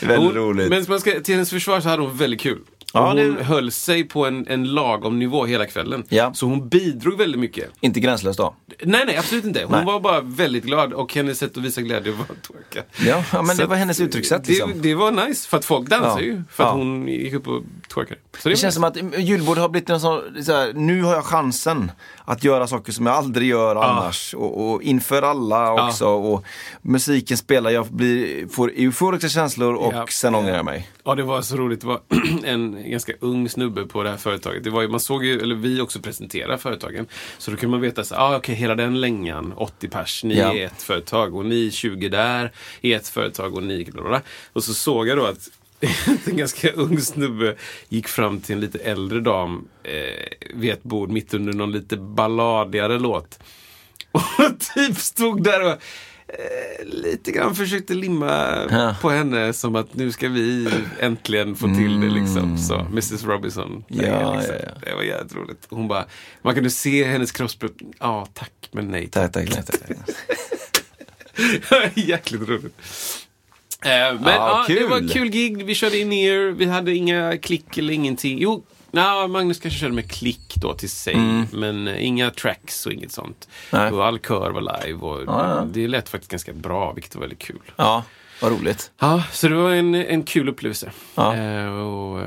[0.00, 0.68] Väldigt Hon- roligt.
[0.70, 2.60] Men man ska, till hennes försvar så hade hon väldigt kul.
[2.94, 6.04] Ja, hon det- höll sig på en, en lagom nivå hela kvällen.
[6.08, 6.34] Ja.
[6.34, 7.70] Så hon bidrog väldigt mycket.
[7.80, 8.54] Inte gränslöst då.
[8.82, 9.62] Nej, nej, absolut inte.
[9.62, 9.84] Hon Nej.
[9.84, 12.88] var bara väldigt glad och hennes sätt att visa glädje var att twerka.
[13.10, 14.72] Ja, ja, men Så det var hennes uttryckssätt liksom.
[14.74, 16.42] Det, det var nice, för att folk dansar ju.
[16.50, 17.62] För att hon gick upp och
[17.94, 18.20] twerkade.
[18.38, 21.14] Så Det var känns som att julbord har blivit en sån, så här, nu har
[21.14, 21.90] jag chansen
[22.24, 24.34] att göra saker som jag aldrig gör annars.
[24.34, 26.06] Och, och inför alla också.
[26.06, 26.44] Och
[26.82, 30.88] musiken spelar, jag blir, får euforiska känslor och sen ångrar jag mig.
[31.04, 31.80] Ja, det var så roligt.
[31.80, 32.00] Det var
[32.44, 34.64] en ganska ung snubbe på det här företaget.
[34.64, 37.06] Det var ju, man såg ju, eller vi också presenterar företagen.
[37.38, 40.54] Så då kan man veta så ah, okej, hela den längan, 80 pers, ni Ja.
[40.54, 44.22] är ett företag och ni 20 där är ett företag och ni bla, bla, bla.
[44.52, 45.50] Och så såg jag då att
[46.26, 47.56] en ganska ung snubbe
[47.88, 51.96] gick fram till en lite äldre dam eh, vid ett bord mitt under någon lite
[51.96, 53.38] balladigare låt.
[54.12, 54.20] Och
[54.74, 55.78] typ stod där och
[56.28, 58.96] eh, lite grann försökte limma Ja.
[59.00, 60.68] på henne som att nu ska vi
[61.00, 62.58] äntligen få till det liksom.
[62.58, 63.84] Så, Mrs Robinson.
[63.88, 64.54] Ja, liksom.
[64.60, 64.88] ja, ja.
[64.90, 65.66] Det var jävligt roligt.
[65.70, 66.04] Hon bara,
[66.42, 67.72] man kunde se hennes kroppsspråk.
[68.00, 69.66] Ja, tack, men nej Tack, tack, tack.
[69.66, 69.90] tack.
[71.94, 72.74] Jäkligt roligt.
[73.84, 75.64] Eh, men Ja, ja, det var kul gig.
[75.64, 76.50] Vi körde in er.
[76.50, 78.38] Vi hade inga klick eller ingenting.
[78.38, 78.64] Jo,
[78.94, 81.16] na, Magnus kanske körde med klick då till sig.
[81.52, 83.48] Men eh, inga tracks och inget sånt.
[83.72, 83.90] Nej.
[83.92, 84.98] Och all kör var live.
[85.00, 85.64] Och Ja, ja.
[85.72, 87.58] Det lät faktiskt ganska bra, vilket var väldigt kul.
[87.76, 88.02] Ja,
[88.42, 88.90] vad roligt.
[88.98, 90.90] Ja, så det var en, en kul upplevelse.
[91.14, 91.34] Ja.
[91.36, 92.26] Eh, och, eh,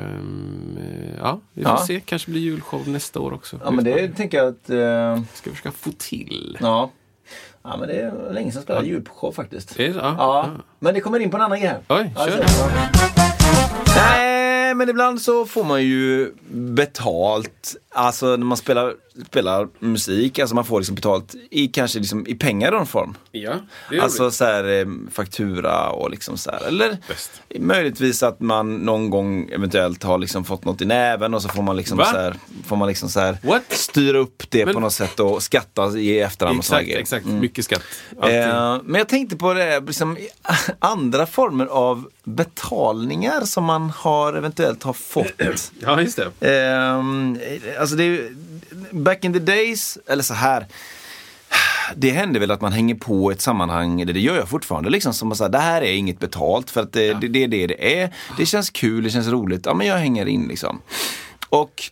[1.19, 1.85] ja, vi får Ja.
[1.87, 1.99] se.
[1.99, 3.59] Kanske blir julshow nästa år också.
[3.63, 4.69] Ja, men det tänker jag att...
[4.69, 6.57] eh, Ska försöka få till.
[6.61, 6.91] ja.
[7.63, 9.77] ja, men det är länge sedan jag spelade julshow faktiskt.
[9.77, 10.63] Det- ja, Ja, ja.
[10.79, 11.79] men det kommer in på en annan grej här.
[11.99, 12.45] Oj, Ja, kör.
[12.47, 12.69] så-
[13.95, 14.26] Nej,
[14.73, 17.75] men ibland så får man ju betalt.
[17.89, 18.93] Alltså när man spelar,
[19.27, 23.17] spelar musik, alltså man får liksom betalt i kanske liksom i pengar i någon form.
[23.31, 23.53] Ja,
[23.89, 24.33] det är Alltså roligt.
[24.33, 26.67] så här, eh, faktura och liksom så här.
[26.67, 27.31] Eller Bäst.
[27.59, 31.63] möjligtvis att man någon gång eventuellt har liksom fått något i näven och så får
[31.63, 32.05] man liksom Va?
[32.05, 33.63] så här, får man liksom så här What?
[33.69, 36.57] styra upp det Men- på något sätt och skatta i efterhand.
[36.57, 36.99] och Exakt, grejer.
[36.99, 37.25] exakt.
[37.25, 37.81] Mycket skatt.
[38.23, 40.17] Eh, men jag tänkte på det, liksom,
[40.79, 45.33] andra former av betalningar som man har eventuellt har fått.
[45.79, 46.51] Ja, just det.
[46.51, 47.39] Ehm,
[47.79, 48.31] alltså det är,
[48.91, 50.65] back in the days, eller så här.
[51.95, 55.13] Det händer väl att man hänger på ett sammanhang, eller det gör jag fortfarande, liksom
[55.13, 57.67] som att säga, det här är inget betalt för att det, det, det är det
[57.67, 58.13] det är.
[58.37, 60.81] Det känns kul, det känns roligt, ja men jag hänger in liksom.
[61.49, 61.91] Och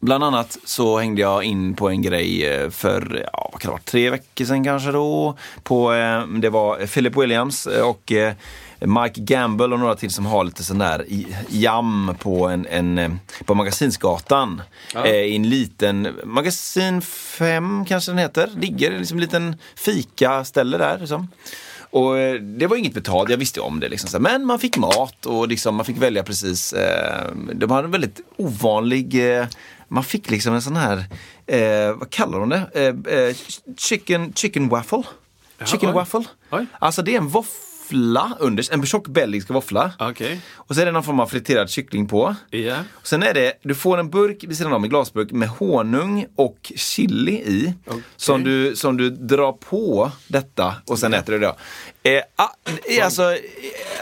[0.00, 3.72] Bland annat så hängde jag in på en grej eh, för, ja vad kan det
[3.72, 5.36] vara, tre veckor sedan kanske då.
[5.62, 8.34] På, eh, det var Philip Williams eh, och eh,
[8.80, 11.04] Mike Gamble och några till som har lite sån där
[11.48, 13.10] jam på, en, en, eh,
[13.44, 14.62] på Magasinsgatan.
[14.94, 20.98] Eh, I en liten, Magasin 5 kanske den heter, ligger liksom en liten fika-ställe där.
[20.98, 21.28] Liksom.
[21.90, 23.88] Och eh, det var inget betalt, jag visste om det.
[23.88, 26.72] Liksom, men man fick mat och liksom, man fick välja precis.
[26.72, 29.46] Eh, de hade en väldigt ovanlig, eh,
[29.88, 31.04] man fick liksom en sån här,
[31.46, 33.34] eh, vad kallar de det?
[33.76, 35.02] Chicken, chicken waffle.
[35.64, 35.94] chicken oj.
[35.94, 36.24] waffle.
[36.50, 36.66] Oj.
[36.78, 37.69] Alltså det är en våffla
[38.38, 39.92] under, en tjock belgisk våffla.
[39.98, 40.40] Okej.
[40.54, 42.34] Och så är det någon form av friterad kyckling på.
[42.50, 42.76] Ja.
[42.92, 46.26] Och sen är det, du får en burk vid sidan om, en glasburk med honung
[46.36, 47.74] och chili i.
[48.16, 51.54] Som, du, som du drar på detta och sen äter du det.
[52.02, 52.48] Eh, ah,
[52.88, 53.38] är alltså, eh,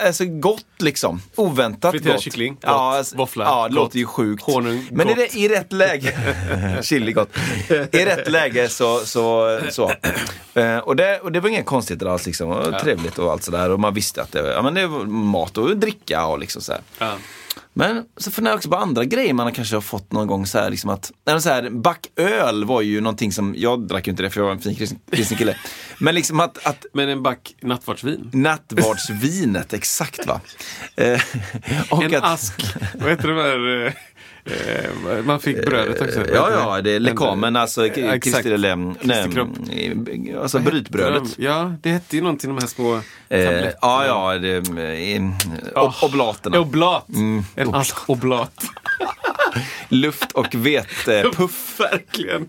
[0.07, 1.22] alltså gott liksom.
[1.36, 2.22] Oväntat Friterad gott.
[2.22, 2.62] kyckling, gott.
[2.62, 3.74] Ja, alltså, Våffla, Ja, det gott.
[3.74, 4.42] låter ju sjukt.
[4.42, 5.16] Honung, Men gott.
[5.16, 6.12] det, i rätt läge,
[6.82, 7.28] chili gott.
[7.92, 9.92] I rätt läge så, så, så.
[10.55, 12.51] Eh, och, det, och det var inga konstigheter alls liksom.
[12.51, 13.70] Och Trevligt och allt sådär.
[13.70, 16.72] Och man visste att det, ja, men det var mat och dricka och liksom så
[16.72, 16.80] här.
[16.99, 17.12] Ja.
[17.79, 20.47] Men så funderar jag också på andra grejer man kanske har fått någon gång.
[20.47, 24.22] Så här, liksom att, så här, backöl var ju någonting som, jag drack ju inte
[24.22, 25.57] det för jag var en fin kristen, kristen kille.
[25.99, 28.31] Men liksom att, att Men en back nattvardsvin.
[28.33, 30.41] nattvardsvinet, exakt va.
[30.97, 31.20] Eh,
[31.91, 32.76] En att, ask.
[32.95, 33.95] Vad heter de här...
[34.51, 34.84] eh,
[35.18, 36.18] eh, man fick brödet också.
[36.18, 38.24] Vad Ja, ja, det är lekamen, alltså exakt.
[38.24, 38.66] Kristi,
[40.42, 41.38] alltså brytbrödet.
[41.38, 42.94] Ja, det hette ju någonting, de här små
[43.28, 43.72] Eh, tabletterna.
[43.82, 45.22] ja, ja, det, eh,
[45.74, 46.59] ob- oblaterna.
[46.61, 47.09] Oblat.
[47.09, 47.74] Mm, En
[48.07, 48.55] oblat.
[49.88, 51.76] Luft och vetepuff.
[51.80, 52.49] Verkligen.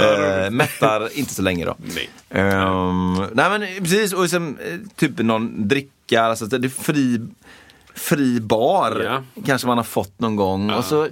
[0.00, 1.76] Eh, mättar inte så länge då.
[1.94, 2.10] Nej.
[2.30, 7.20] Ehm, nej men precis, och sen, eh, typ någon dricka, alltså det är fri,
[7.98, 9.42] fri bar Ja.
[9.46, 10.70] kanske man har fått någon gång.
[10.70, 11.08] Och så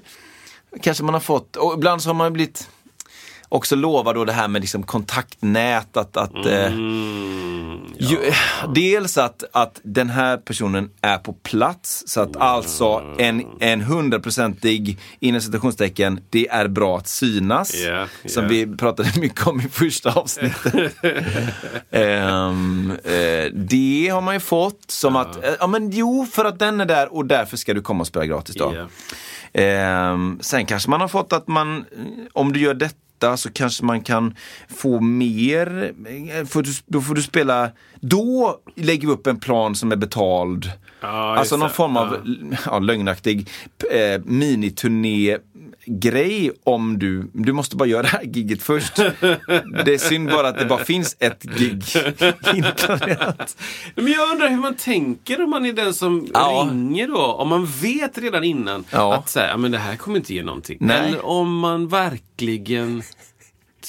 [0.82, 2.70] kanske man har fått, och ibland så har man blivit
[3.56, 6.72] också lovad då det här med liksom kontaktnät, att, att eh,
[7.76, 8.32] Mm, ju,
[8.74, 14.98] dels att, att den här personen är på plats, så att alltså en, en hundraprocentig,
[15.20, 17.74] inom citationstecken, det är bra att synas.
[17.74, 18.48] Ja, Som ja.
[18.48, 20.94] vi pratade mycket om i första avsnittet.
[21.90, 26.58] Ehm, eh, det har man ju fått som att, eh, ja men jo för att
[26.58, 28.72] den är där och därför ska du komma och spela gratis då.
[28.74, 28.88] Ja.
[29.58, 31.84] Ehm, sen kanske man har fått att man,
[32.32, 34.34] om du gör detta så kanske man kan
[34.68, 35.92] få mer,
[36.30, 39.96] eh, får du, då får du spela, då lägger vi upp en plan som är
[39.96, 40.64] betald.
[40.64, 42.78] Just alltså någon form av ja.
[42.78, 43.48] lögnaktig
[43.90, 45.38] eh, miniturné
[45.86, 48.96] grej om du, du måste bara göra det här giget först.
[49.84, 51.82] Det är synd bara att det bara finns ett gig
[52.54, 53.56] inplanerat.
[53.94, 56.68] Men jag undrar hur man tänker om man är den som Ja.
[56.70, 57.16] ringer då.
[57.24, 59.14] Om man vet redan innan Ja.
[59.14, 60.78] att så här, men det här kommer inte ge någonting.
[60.80, 61.08] Nej.
[61.08, 63.02] Eller om man verkligen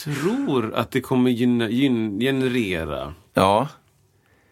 [0.04, 3.14] tror att det kommer gyn- gyn- generera.
[3.34, 3.68] Ja.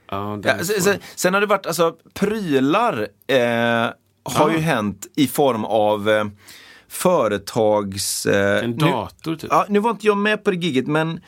[0.10, 3.90] Ja, Ja, sen, sen har det varit, alltså prylar eh,
[4.24, 6.26] har ju hänt i form av eh,
[6.96, 8.26] företags...
[8.26, 9.50] Eh, en nu, dator typ.
[9.52, 11.20] ja, nu var inte jag med på det giget men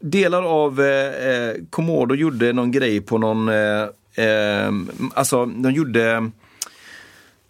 [0.00, 4.72] delar av eh, eh, Komodo gjorde någon grej på någon, eh, eh,
[5.14, 6.30] alltså de gjorde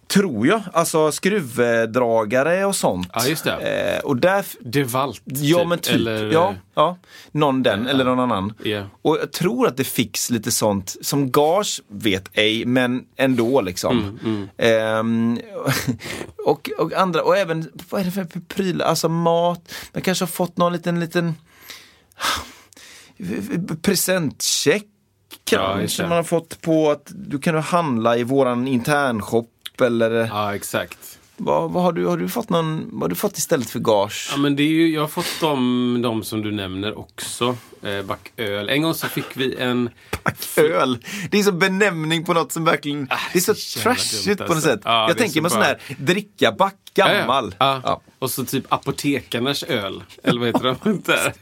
[0.07, 3.09] Tror jag, alltså skruvdragare och sånt.
[3.13, 3.95] Ja, just det.
[3.97, 5.21] Eh, och där, Devalt.
[5.25, 6.97] Ja men typ, Eller, ja, ja.
[7.31, 8.53] Någon den eller någon annan.
[8.63, 8.83] Ja.
[9.01, 14.19] Och jag tror att det fix lite sånt som gage vet ej, men ändå liksom.
[14.23, 15.39] Mm, Ehm,
[16.45, 20.27] och, och andra, och även, vad är det för prylar, alltså mat, man kanske har
[20.27, 21.35] fått någon liten, liten
[23.81, 24.83] presentcheck
[25.51, 26.09] Ja, kanske det.
[26.09, 29.49] man har fått på att du kan handla i våran internshop
[29.81, 31.19] eller Ja, exakt.
[31.37, 34.29] vad, vad har, du, har du fått någon, vad har du fått istället för gage?
[34.31, 37.57] Ja, men det är ju, jag har fått de, de som du nämner också.
[37.83, 38.69] Eh, backöl.
[38.69, 39.89] En gång så fick vi en...
[40.57, 40.97] Öl.
[41.31, 44.69] Det är som benämning på något som verkligen, det är så trashigt på något alltså.
[44.69, 44.81] sätt.
[44.83, 47.55] Ja, jag tänker så mig sån här dricka back, gammal.
[47.59, 47.81] Ja.
[47.83, 48.01] Ja.
[48.19, 50.03] Och så typ apotekarnas öl.
[50.23, 51.01] Eller vad heter de?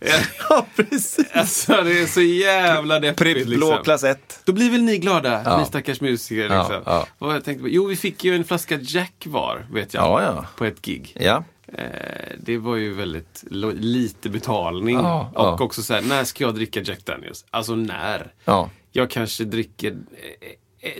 [0.48, 1.26] Ja, precis.
[1.32, 3.18] Alltså det är så jävla deppigt.
[3.18, 3.84] Pripp blå liksom.
[3.84, 4.40] klass 1.
[4.44, 5.58] Då blir väl ni glada, Ja.
[5.58, 6.54] ni stackars musiker.
[6.54, 6.82] Ja, Liksom.
[6.86, 7.06] ja.
[7.18, 7.68] Vad jag tänkte?
[7.68, 10.02] Jo, vi fick ju en flaska Jack var, vet jag.
[10.02, 10.46] Ja, ja.
[10.56, 11.16] På ett gig.
[11.20, 11.44] Ja.
[11.72, 11.84] Eh,
[12.38, 13.44] det var ju väldigt
[13.74, 14.96] lite betalning.
[14.96, 15.58] Ja, och ja.
[15.60, 17.44] också så här, när ska jag dricka Jack Daniels?
[17.50, 18.32] Alltså när?
[18.44, 18.70] Ja.
[18.92, 19.96] Jag kanske dricker eh,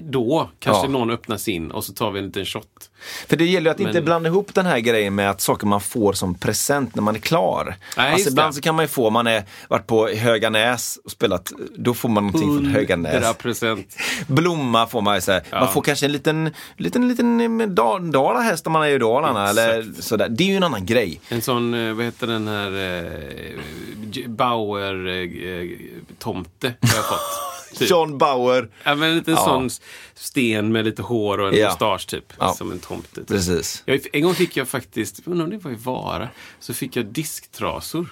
[0.01, 0.51] då.
[0.59, 0.91] Kanske Ja.
[0.91, 2.91] någon öppnar sin och så tar vi en liten shot.
[3.29, 5.67] För det gäller ju att inte Men- blanda ihop den här grejen med att saker
[5.67, 7.77] man får som present när man är klar.
[7.97, 8.55] Nej, alltså ibland det.
[8.55, 12.27] så kan man ju få, man är varit på Höganäs och spelat, då får man
[12.27, 13.25] någonting från Höganäs.
[13.25, 13.85] 100%.
[14.27, 15.43] Blomma får man ju säga.
[15.53, 19.49] Man får kanske en liten, liten, liten eh, dal- dalahäst om man är i Dalarna
[19.49, 20.29] eller sådär.
[20.29, 21.21] Det är ju en annan grej.
[21.29, 23.11] En sån, eh, vad heter den här, eh,
[24.29, 27.21] Bauer-tomte har jag fått.
[27.77, 27.91] Typ.
[27.91, 28.69] John Bauer.
[28.85, 29.45] Ja, men en liten Ja.
[29.45, 29.71] sån
[30.15, 31.69] sten med lite hår och en Ja.
[31.69, 32.33] mustasch typ.
[32.39, 32.55] Ja.
[32.55, 33.15] Som en tomte.
[33.15, 33.29] Typ.
[33.29, 33.83] Precis.
[33.87, 36.29] Jag, en gång fick jag faktiskt, undrar om det var i Vara,
[36.61, 38.09] så fick jag disktrasor.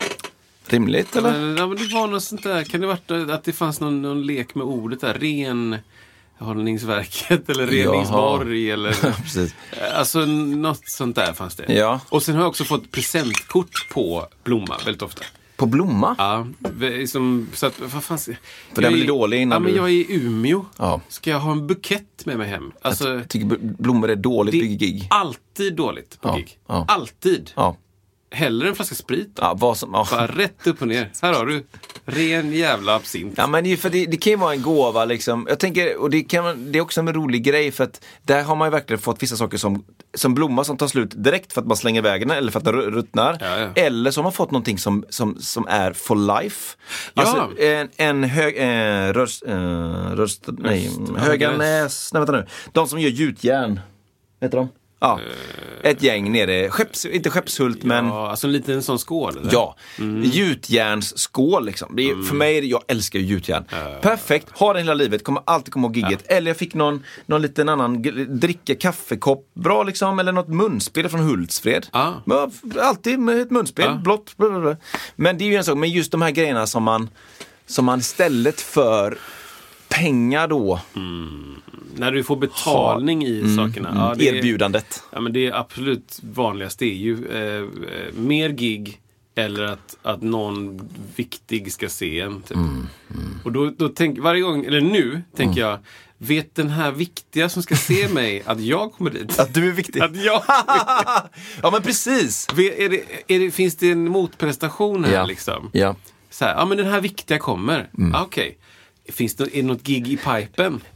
[0.66, 1.30] Rimligt eller?
[1.56, 4.26] Ja, men det var något sånt där, kan det varit att det fanns någon, någon
[4.26, 5.76] lek med ordet där, ren
[6.38, 8.92] hållningsverket eller reningsborg eller
[9.22, 9.54] Precis.
[9.94, 11.72] Alltså något sånt där fanns det.
[11.74, 12.00] Ja.
[12.08, 15.24] Och sen har jag också fått presentkort på Blomma väldigt ofta.
[15.58, 16.14] På Blomma?
[16.18, 18.36] Ja, v- som, så att, vad fan, För
[18.74, 20.64] den är- blir dålig innan Ja, men du- jag är i Umeå.
[20.76, 21.00] Ja.
[21.08, 22.72] Ska jag ha en bukett med mig hem?
[22.82, 25.06] Alltså, Jag tycker bl- blommor är dåligt det på är gig.
[25.10, 26.58] alltid dåligt på Ja, gig.
[26.66, 26.84] ja.
[26.88, 27.50] Alltid.
[27.56, 27.76] Ja.
[28.30, 29.32] Hellre en flaska sprit.
[29.40, 30.06] Ja, vad som, ja.
[30.10, 31.10] Bara rätt upp och ner.
[31.22, 31.66] Här har du.
[32.04, 33.34] Ren jävla absint.
[33.36, 35.46] Ja men för det, det kan ju vara en gåva liksom.
[35.48, 38.56] Jag tänker, och det, kan, det är också en rolig grej för att där har
[38.56, 41.66] man ju verkligen fått vissa saker som, som blomma som tar slut direkt för att
[41.66, 43.36] man slänger iväg den eller för att den ru- ruttnar.
[43.40, 43.68] Ja, ja.
[43.82, 46.76] Eller så har man fått någonting som, som, som är for life.
[47.14, 47.22] Ja.
[47.22, 52.46] Alltså en, en hög, eh, röst, eh, röst, nej, Höganäs, nej vänta nu.
[52.72, 53.80] De som gör gjutjärn.
[54.40, 54.68] heter de?
[55.00, 55.20] Ja,
[55.82, 59.38] ett gäng nere, Skepps, inte Skeppshult men Ja, alltså en liten sån skål.
[59.38, 59.50] Eller?
[59.52, 59.76] Ja,
[60.22, 61.96] gjutjärnsskål liksom.
[61.96, 63.64] Det är, För mig, jag älskar ju gjutjärn.
[64.02, 66.24] Perfekt, har det hela livet, kommer alltid komma ihåg gigget.
[66.32, 68.02] Eller jag fick någon, någon liten annan
[68.40, 70.18] dricka, kaffekopp, bra liksom.
[70.18, 71.86] Eller något munspel från Hultsfred.
[71.92, 72.22] Ja.
[72.26, 73.94] Men, alltid med ett munspel, Ja.
[74.04, 74.34] blått.
[75.16, 77.10] Men det är ju en sak, men just de här grejerna som man,
[77.66, 79.18] som man istället för
[80.02, 80.80] pengar då,
[81.96, 83.92] När du får betalning i sakerna.
[83.94, 85.02] Ja, det är- erbjudandet.
[85.12, 89.00] Ja, men det absolut vanligaste är ju eh, eh, mer gig
[89.34, 92.42] eller att, att någon viktig ska se en.
[92.42, 92.58] Typ.
[93.44, 95.78] Och då, då tänk, varje gång, eller nu, tänker jag,
[96.18, 99.38] vet den här viktiga som ska se mig att jag kommer dit?
[99.38, 100.00] Att du är viktig.
[100.00, 100.42] Att jag...
[101.62, 102.46] ja men precis.
[102.58, 103.02] Är det,
[103.34, 105.24] är det, finns det en motprestation här Ja.
[105.26, 105.70] liksom?
[105.72, 105.96] Ja.
[106.30, 107.90] Så här, ja men den här viktiga kommer.
[108.14, 108.58] Ah, Okej.
[109.12, 110.80] Finns det, är det något gig i pipen?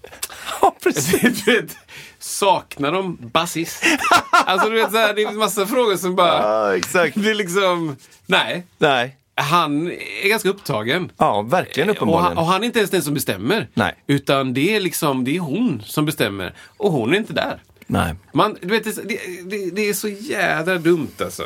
[0.61, 1.45] Ja, precis.
[1.45, 1.77] Du vet,
[2.19, 3.85] saknar de basist?
[4.31, 6.43] Alltså du vet, så här, det är en massa frågor som bara...
[6.43, 7.15] Ja, exakt.
[7.23, 7.97] Det är liksom...
[8.27, 8.67] Nej.
[8.79, 9.17] Nej.
[9.35, 9.91] Han
[10.23, 11.13] är ganska upptagen.
[11.17, 12.25] Ja, verkligen Och uppenbarligen.
[12.25, 13.69] han, och han är inte ens den som bestämmer.
[13.75, 13.95] Nej.
[14.07, 16.55] Utan det är liksom, det är hon som bestämmer.
[16.77, 17.63] Och hon är inte där.
[17.87, 18.15] Nej.
[18.33, 21.43] Man, du vet, det, det, det är så jädra dumt alltså.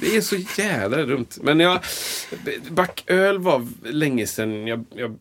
[0.00, 1.26] Det är så jädra dumt.
[1.42, 1.80] Men jag,
[2.70, 5.16] backöl var länge sedan jag, jag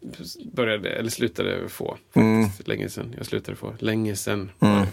[0.53, 1.97] började, eller slutade få.
[2.13, 2.67] Faktiskt.
[2.67, 3.73] Länge sedan jag slutade få.
[3.79, 4.51] Länge sedan.
[4.59, 4.87] var det.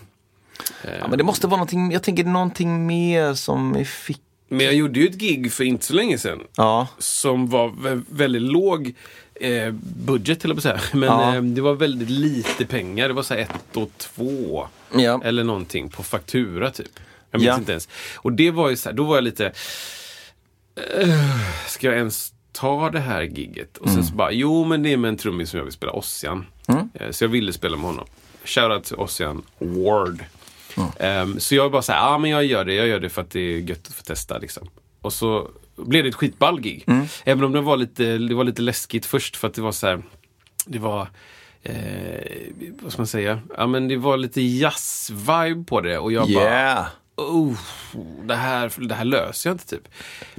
[1.01, 4.21] Ja, men det måste vara någonting, jag tänker någonting mer som vi fick.
[4.49, 6.41] Men jag gjorde ju ett gig för inte så länge sedan.
[6.57, 6.89] Ja.
[6.99, 8.95] Som var vä- väldigt låg
[9.35, 9.71] eh,
[10.07, 10.81] budget, eller på säga.
[10.93, 11.35] Men Ja.
[11.37, 13.09] eh, det var väldigt lite pengar.
[13.09, 14.67] Det var så här ett och två.
[14.95, 15.21] Ja.
[15.25, 16.99] Eller någonting på faktura typ.
[17.33, 17.57] Jag minns Ja.
[17.59, 17.89] inte ens.
[18.17, 19.53] Och det var ju så här, då var jag lite...
[20.77, 23.77] eh, ska jag ens ta det här gigget?
[23.79, 23.97] Och Mm.
[23.97, 26.47] sen så bara, jo men det är med en trummis som jag vill spela, Ossian.
[26.95, 28.07] Eh, Så jag ville spela med honom.
[28.45, 30.25] Shoutout till Ossian Ward.
[30.99, 33.23] Ehm, så jag bara så här, ja men jag gör det, jag gör det för
[33.23, 34.69] att det är gött att få testa liksom.
[35.01, 36.85] Och så blev det ett skitball gig.
[37.25, 39.87] Även om det var, lite, det var lite läskigt först för att det var så
[39.87, 40.03] här,
[40.67, 41.09] det var
[41.63, 41.75] eh,
[42.83, 43.41] vad ska man säga?
[43.57, 46.87] Ja men det var lite jazz-vibe på det och jag bara Yeah.
[47.23, 47.59] Oh,
[48.25, 49.89] det, här, det här löser jag inte typ.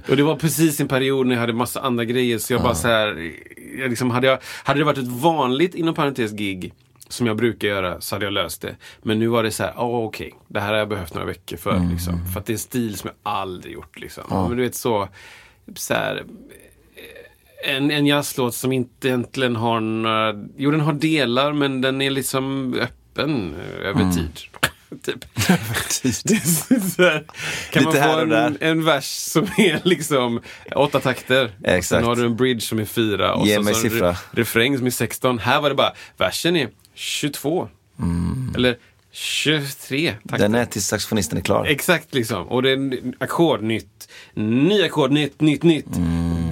[0.10, 2.76] Och det var precis en period när jag hade massa andra grejer så jag bara
[2.76, 3.32] så här,
[3.78, 6.74] jag liksom, hade, jag, hade det varit ett vanligt inom parentes gig
[7.10, 8.76] som jag brukar göra så hade jag löst det.
[9.02, 11.58] Men nu var det så här, oh, okej, det här har jag behövt några veckor
[11.58, 11.90] för.
[11.92, 14.00] Liksom, för att det är en stil som jag aldrig gjort.
[14.00, 14.24] Liksom.
[14.30, 15.10] Men du vet så,
[15.76, 16.24] så här,
[17.66, 20.34] en, en jazzlåt som inte egentligen har några...
[20.58, 24.40] Jo, den har delar, men den är liksom öppen över tid.
[25.04, 25.26] typ.
[25.38, 27.26] Här,
[27.72, 30.42] kan Lite man få och en, en vers som är liksom
[30.76, 31.46] åtta takter.
[31.46, 31.88] Och Exakt.
[31.88, 33.34] sen har du en bridge som är fyra.
[33.34, 35.40] Och Ge så, mig så har du refräng som är 16.
[35.40, 37.70] Här var det bara, versen är 22.
[38.56, 38.78] Eller
[39.12, 40.38] 23 takter.
[40.38, 41.66] Den är tills saxofonisten är klar.
[41.66, 42.48] Exakt liksom.
[42.48, 44.10] Och det är ackord nytt.
[44.34, 45.88] Ny ackord, nytt, nytt, nytt.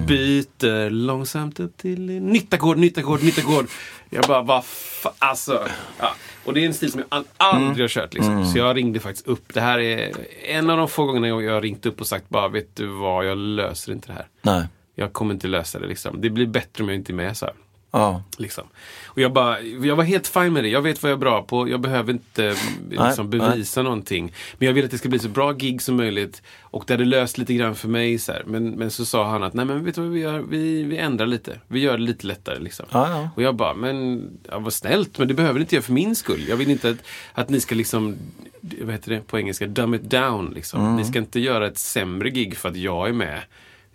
[0.06, 3.66] Byter långsamt upp till nytt ackord, nytt ackord, nytt ackord.
[4.10, 5.66] Jag bara, vad fa- Alltså.
[5.98, 6.14] Ja.
[6.44, 8.46] Och det är en stil som jag al- aldrig har kört liksom.
[8.46, 9.54] Så jag ringde faktiskt upp.
[9.54, 10.12] Det här är
[10.48, 12.86] en av de få gångerna jag jag har ringt upp och sagt bara, vet du
[12.86, 14.26] vad, jag löser inte det här.
[14.42, 14.64] Nej.
[14.94, 16.20] Jag kommer inte lösa det liksom.
[16.20, 17.54] Det blir bättre om jag inte är med så här.
[17.92, 18.22] Ja.
[18.36, 18.64] Liksom.
[19.04, 20.68] Och jag, bara, jag var helt fine med det.
[20.68, 21.68] Jag vet vad jag är bra på.
[21.68, 22.54] Jag behöver inte
[22.90, 23.40] liksom, nej.
[23.40, 24.32] bevisa någonting.
[24.58, 26.42] Men jag vill att det ska bli så bra gig som möjligt.
[26.60, 28.18] Och det hade löst lite grann för mig.
[28.18, 28.42] Så här.
[28.46, 30.38] Men, men så sa han att nej men vet du vad vi gör?
[30.38, 31.60] Vi, vi ändrar lite.
[31.68, 32.58] Vi gör det lite lättare.
[32.58, 32.86] Liksom.
[32.90, 33.30] Ja, ja.
[33.36, 35.18] Och jag bara, men ja, vad snällt.
[35.18, 36.48] Men det behöver ni inte göra för min skull.
[36.48, 36.98] Jag vill inte att,
[37.32, 38.16] att ni ska liksom,
[38.60, 40.52] vad heter det på engelska, dumb it down.
[40.54, 40.80] Liksom.
[40.80, 40.96] Mm.
[40.96, 43.40] Ni ska inte göra ett sämre gig för att jag är med.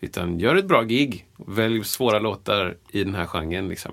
[0.02, 1.26] Utan gör ett bra gig.
[1.38, 3.68] Välj svåra låtar i den här genren.
[3.70, 3.92] Liksom.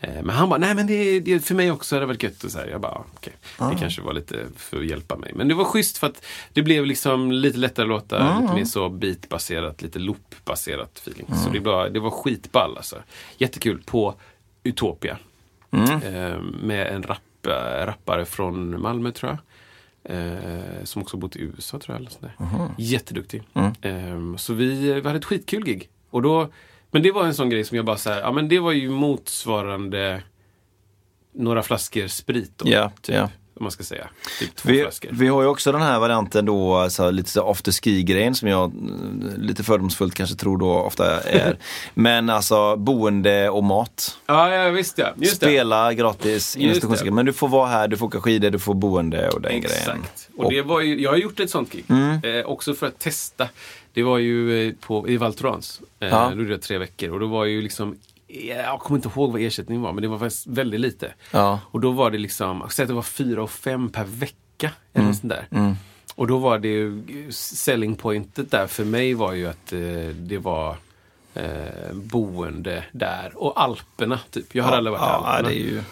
[0.00, 2.44] Eh, Men han bara, nej men det, det för mig också hade det varit gött.
[2.44, 2.66] Och så här.
[2.66, 3.32] Jag bara, okej.
[3.72, 5.32] Det kanske var lite för att hjälpa mig.
[5.34, 8.18] Men det var schysst för att det blev liksom lite lättare låtar.
[8.40, 11.26] Lite mer så beatbaserat, lite loopbaserat feeling.
[11.44, 12.96] Så det var, det var skitball alltså.
[13.38, 14.14] Jättekul på
[14.62, 15.18] Utopia.
[16.04, 17.46] Eh, med en rapp,
[17.86, 19.38] rappare från Malmö tror jag.
[20.04, 22.00] Eh, som också bott i USA tror jag.
[22.00, 22.34] Eller sånt där.
[22.78, 23.42] Jätteduktig.
[23.82, 25.88] Eh, så vi, vi hade ett skitkul gig.
[26.10, 26.48] Och då,
[26.90, 28.72] men det var en sån grej som jag bara så här, ja men det var
[28.72, 30.22] ju motsvarande
[31.32, 32.70] några flaskor sprit då.
[32.70, 33.28] Ja, typ, ja.
[33.60, 34.08] Om man ska säga.
[34.38, 35.10] Typ två Vi, flaskor.
[35.12, 38.64] vi har ju också den här varianten då, alltså, lite så after ski-grejen som jag
[38.64, 41.56] eh, lite fördomsfullt kanske tror då ofta är.
[41.94, 44.18] Men alltså boende och mat.
[44.26, 45.08] Ja, ja visst ja.
[45.16, 45.46] Just det.
[45.46, 47.12] Spela gratis, institutionsgrejer.
[47.14, 49.64] Men du får vara här, du får åka skidor, du får boende och den grejen.
[49.78, 50.28] Exakt.
[50.36, 51.84] Och det var ju, jag har gjort ett sånt gig.
[51.90, 53.48] Eh, också för att testa.
[53.92, 55.34] Det var ju eh, på, i Val.
[55.44, 55.58] Eh,
[55.98, 56.30] Ja.
[56.34, 57.10] Då gjorde jag tre veckor.
[57.10, 57.96] Och då var ju liksom
[58.48, 61.12] jag kommer inte ihåg vad ersättningen var, men det var faktiskt väldigt lite.
[61.30, 61.60] Ja.
[61.70, 64.70] Och då var det liksom, säg att det var fyra och fem per vecka.
[64.92, 65.76] Eller sånt där.
[66.14, 67.02] Och då var det ju,
[67.32, 69.78] selling pointet där för mig var ju att eh,
[70.14, 70.76] det var
[71.34, 73.32] eh, boende där.
[73.34, 74.54] Och Alperna, typ.
[74.54, 75.48] Jag har aldrig varit i ja, Alperna.
[75.48, 75.82] det är ju...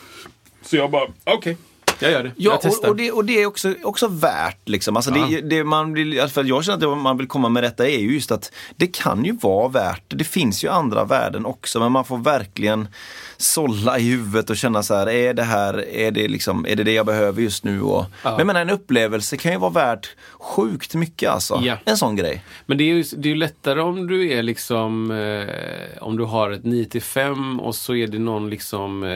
[0.62, 1.56] Så jag bara, okej,
[2.00, 2.32] jag gör det.
[2.36, 2.88] Ja, jag testar.
[2.88, 4.96] och, och, det, och det är också, också värt liksom.
[4.96, 5.26] Alltså Ja.
[5.30, 7.98] det, det man vill, fall jag känner att det man vill komma med detta är
[7.98, 10.24] ju just att det kan ju vara värt det.
[10.24, 12.88] Finns ju andra värden också men man får verkligen
[13.36, 16.84] sålla i huvudet och känna så här, är det här, är det liksom, är det
[16.84, 17.82] det jag behöver just nu?
[17.82, 21.60] Och, Men jag menar en upplevelse kan ju vara värt sjukt mycket alltså.
[21.64, 21.76] Ja.
[21.84, 22.44] En sån grej.
[22.66, 26.50] Men det är ju det är lättare om du är liksom eh, om du har
[26.50, 29.08] ett 9 till 5 och så är det någon liksom eh,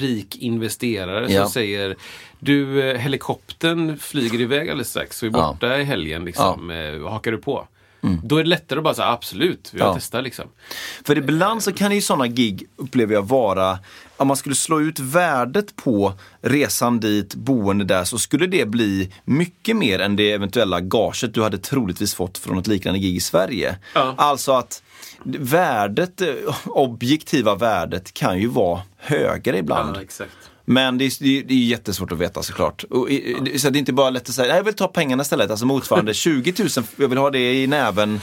[0.00, 1.42] rik investerare Ja.
[1.42, 1.96] som säger
[2.38, 5.52] du eh, helikoptern flyger iväg alldeles strax och är Ja.
[5.52, 6.70] borta i helgen liksom.
[6.70, 7.68] Eh, hakar du på?
[8.22, 9.94] Då är det lättare att bara säga absolut, jag Ja.
[9.96, 10.44] testar liksom.
[11.04, 13.78] För ibland så kan ju sådana gig, upplever jag, vara
[14.16, 19.12] om man skulle slå ut värdet på resan dit, boende där, så skulle det bli
[19.24, 23.20] mycket mer än det eventuella gaget du hade troligtvis fått från ett liknande gig i
[23.20, 23.76] Sverige.
[23.94, 24.14] Ja.
[24.18, 24.82] Alltså att
[25.24, 26.28] värdet, eh,
[26.66, 29.96] objektiva värdet kan ju vara högre ibland.
[29.96, 30.30] Ja, exakt.
[30.68, 32.84] Men det är, det är- det är jättesvårt att veta såklart.
[32.90, 34.88] Och, i- i- så det är inte bara lätt att säga, "Nej, jag vill ta
[34.88, 35.50] pengarna istället.
[35.50, 38.20] Alltså motsvarande 20 000, jag vill ha det i näven.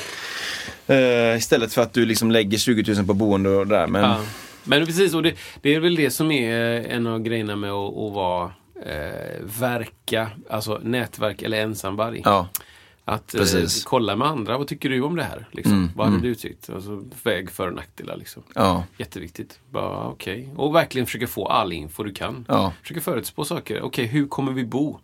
[0.87, 3.87] eh, istället för att du liksom lägger 20 000 på boende och där.
[3.87, 4.17] Men, Ja.
[4.63, 6.55] Men precis, och det, det är väl det som är
[6.89, 8.51] en av grejerna med att, att vara
[8.85, 12.21] eh, verka, alltså nätverk eller ensamvarg.
[12.25, 12.47] ja.
[13.05, 13.41] Att eh,
[13.83, 15.45] kolla med andra, vad tycker du om det här?
[15.51, 15.73] Liksom?
[15.73, 16.69] Mm, vad hade du tyckt?
[16.69, 18.17] Alltså, väg för och nackdelar.
[18.17, 18.43] Liksom.
[18.55, 18.83] Ja.
[18.97, 19.59] Jätteviktigt.
[19.69, 20.49] Bara, okej.
[20.55, 22.45] Och verkligen försöka få all info du kan.
[22.47, 22.73] Ja.
[22.81, 23.81] Försöka förutspå saker.
[23.81, 24.99] Okej, hur kommer vi bo?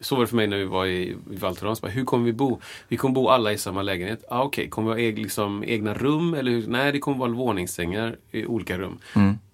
[0.00, 1.80] Så var det för mig när vi var i, i Val Thorens.
[1.82, 2.60] Bara, Hur kommer vi bo?
[2.88, 4.24] Vi kommer bo alla i samma lägenhet.
[4.28, 6.34] Ah, Okej, kommer vi ha eg, liksom, egna rum?
[6.34, 6.66] Eller hur?
[6.66, 8.98] Nej, det kommer vara våningssängar i olika rum.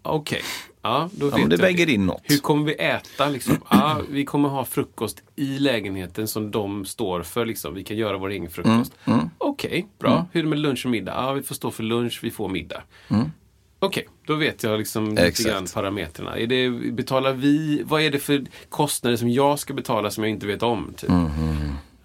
[0.02, 0.42] Okej,
[0.82, 1.40] ja, då vet Mm.
[1.40, 2.22] men det jag väger in något.
[2.24, 3.28] Hur kommer vi äta?
[3.28, 3.58] Liksom?
[3.70, 7.46] Ja, vi kommer ha frukost i lägenheten som de står för.
[7.46, 7.74] Liksom.
[7.74, 8.92] Vi kan göra vår egen frukost.
[9.04, 10.26] Mm, Okej, bra.
[10.32, 11.12] Hur är det med lunch och middag?
[11.16, 12.82] Ja, vi får stå för lunch, vi får middag.
[13.78, 15.28] Okej, då vet jag liksom lite Mm.
[15.28, 15.48] Exakt.
[15.48, 16.38] grann parametrarna.
[16.38, 20.30] Är det, betalar vi, vad är det för kostnader som jag ska betala som jag
[20.30, 20.94] inte vet om?
[20.96, 21.10] Typ?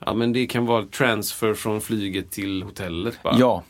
[0.06, 3.20] Ja, men det kan vara transfer från flyget till hotellet.
[3.24, 3.36] Bara.
[3.40, 3.64] ja.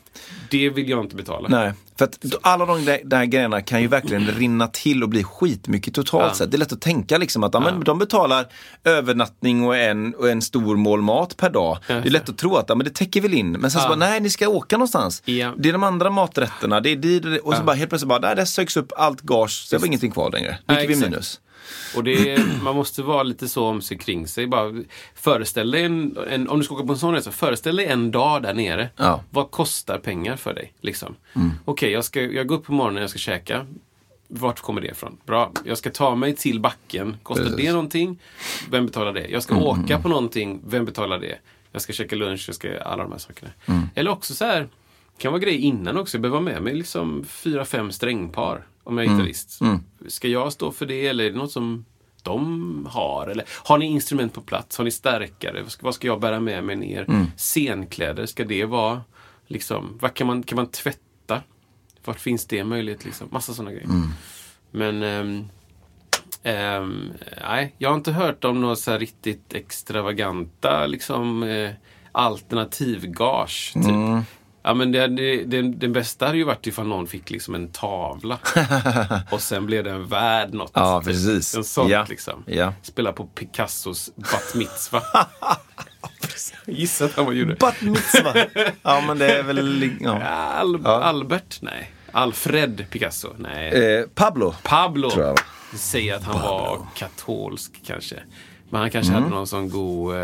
[0.50, 1.48] Det vill jag inte betala.
[1.48, 5.24] Nej, för att alla de där, där grejerna kan ju verkligen rinna till och bli
[5.24, 6.34] skitmycket totalt Ja.
[6.34, 6.50] sett.
[6.50, 7.60] Det är lätt att tänka liksom att ja.
[7.60, 8.46] men, de betalar
[8.84, 11.78] övernattning och en, och en stor mål mat per dag.
[11.86, 13.52] Ja, det är lätt att tro att ja, men det täcker väl in.
[13.52, 13.88] Men sen så Ja.
[13.88, 15.22] bara, nej ni ska åka någonstans.
[15.24, 15.54] Ja.
[15.58, 17.64] Det är de andra maträtterna, det är det, och så Ja.
[17.64, 20.30] bara helt plötsligt bara, nej, där söks upp allt gage, så det var ingenting kvar
[20.30, 20.58] längre.
[20.68, 21.10] Vilket blir exakt.
[21.10, 21.40] minus.
[21.96, 24.46] Och det är, man måste vara lite så om sig kring sig.
[24.46, 24.82] Bara
[25.14, 28.10] föreställ dig en, en, om du ska åka på en sån resa, föreställ dig en
[28.10, 28.88] dag där nere.
[28.96, 29.06] Ja.
[29.06, 29.20] Mm.
[29.30, 30.72] Vad kostar pengar för dig?
[30.80, 31.16] Liksom?
[31.64, 33.66] Okej, jag, ska, jag går upp på morgonen, jag ska käka.
[34.28, 35.16] Vart kommer det ifrån?
[35.26, 35.52] Bra.
[35.64, 37.16] Jag ska ta mig till backen.
[37.22, 37.58] Kostar Precis.
[37.58, 38.18] Mm, det någonting?
[38.70, 39.28] Vem betalar det?
[39.28, 40.60] Jag ska åka på någonting.
[40.66, 41.38] Vem betalar det?
[41.72, 43.50] Jag ska käka lunch, jag ska alla de här sakerna.
[43.66, 43.88] Mm.
[43.94, 44.68] Eller också så här,
[45.18, 46.16] kan vara grejer innan också.
[46.16, 49.18] Jag behöver vara med mig liksom fyra, fem strängpar om jag är Mm.
[49.18, 49.58] gitarrist.
[50.08, 51.84] Ska jag stå för det eller är det något som
[52.22, 53.26] de har?
[53.28, 54.76] Eller har ni instrument på plats?
[54.78, 55.62] Har ni stärkare?
[55.62, 57.04] Vad ska, vad ska jag bära med mig ner?
[57.08, 57.26] Mm.
[57.36, 59.00] Scenkläder, ska det vara
[59.46, 61.42] liksom, vad kan man, kan man tvätta?
[62.04, 63.04] Vart finns det möjlighet?
[63.04, 63.28] Liksom?
[63.30, 63.86] Massa sådana grejer.
[63.88, 64.08] Mm.
[64.70, 65.44] Men ehm,
[66.42, 67.12] ehm,
[67.42, 71.70] nej, jag har inte hört om några så här riktigt extravaganta liksom, eh,
[72.12, 73.70] alternativgage.
[73.74, 73.84] Typ.
[73.84, 74.22] Mm.
[74.68, 77.68] Ja, men det, det, det, den bästa hade ju varit ifall någon fick liksom en
[77.72, 78.38] tavla.
[79.30, 80.70] och sen blev den värd något.
[80.74, 81.54] Ja, precis.
[81.54, 82.06] En sån Ja.
[82.08, 82.44] liksom.
[82.46, 82.72] Ja.
[82.82, 85.02] Spela på Picassos bat mitzva.
[86.66, 87.54] Gissa att han var jude.
[87.60, 88.34] Bat mitzva.
[88.82, 90.22] ja men det är väl, ja.
[90.22, 91.58] Al- Albert?
[91.62, 91.92] Nej.
[92.12, 93.28] Alfred Picasso?
[93.38, 93.68] Nej.
[93.68, 94.54] Eh, Pablo.
[94.62, 95.38] Pablo tror jag.
[95.78, 98.16] säger att han var katolsk kanske.
[98.70, 99.22] Men han kanske Mm.
[99.24, 100.14] hade någon sån god...
[100.14, 100.20] Eh,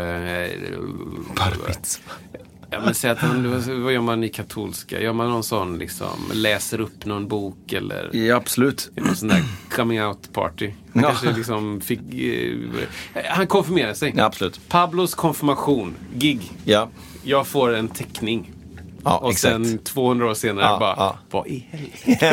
[1.35, 2.11] Bar mitzva.
[2.69, 5.01] Ja, men säg att han, vad- vad gör man i katolska?
[5.01, 8.91] Gör man någon sån liksom, läser upp någon bok eller Ja, absolut.
[8.95, 9.43] någon sån där
[9.75, 10.71] coming out party?
[10.93, 11.09] Han Ja.
[11.09, 11.99] kanske liksom fick...
[12.13, 14.13] Eh, han konfirmerade sig.
[14.17, 14.59] Ja, absolut.
[14.69, 16.51] Pablos konfirmation, gig.
[16.65, 16.89] Ja.
[17.23, 18.51] Jag får en teckning.
[19.03, 19.53] Ja, och exakt.
[19.67, 21.17] sen 200 år senare Ja, bara, ja.
[21.31, 22.25] vad i helvete?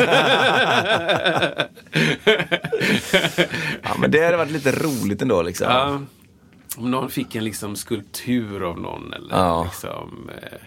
[3.83, 6.07] ja, men det hade varit lite roligt ändå liksom.
[6.77, 9.63] Om någon fick en liksom skulptur av någon eller Ja.
[9.63, 10.29] liksom...
[10.41, 10.57] Eh,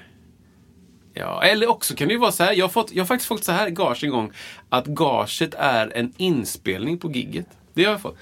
[1.14, 2.52] ja, eller också kan det ju vara så här.
[2.52, 4.32] Jag har, fått, jag har faktiskt fått så här gage en gång.
[4.68, 7.46] Att gaget är en inspelning på gigget.
[7.74, 8.16] Det har jag fått.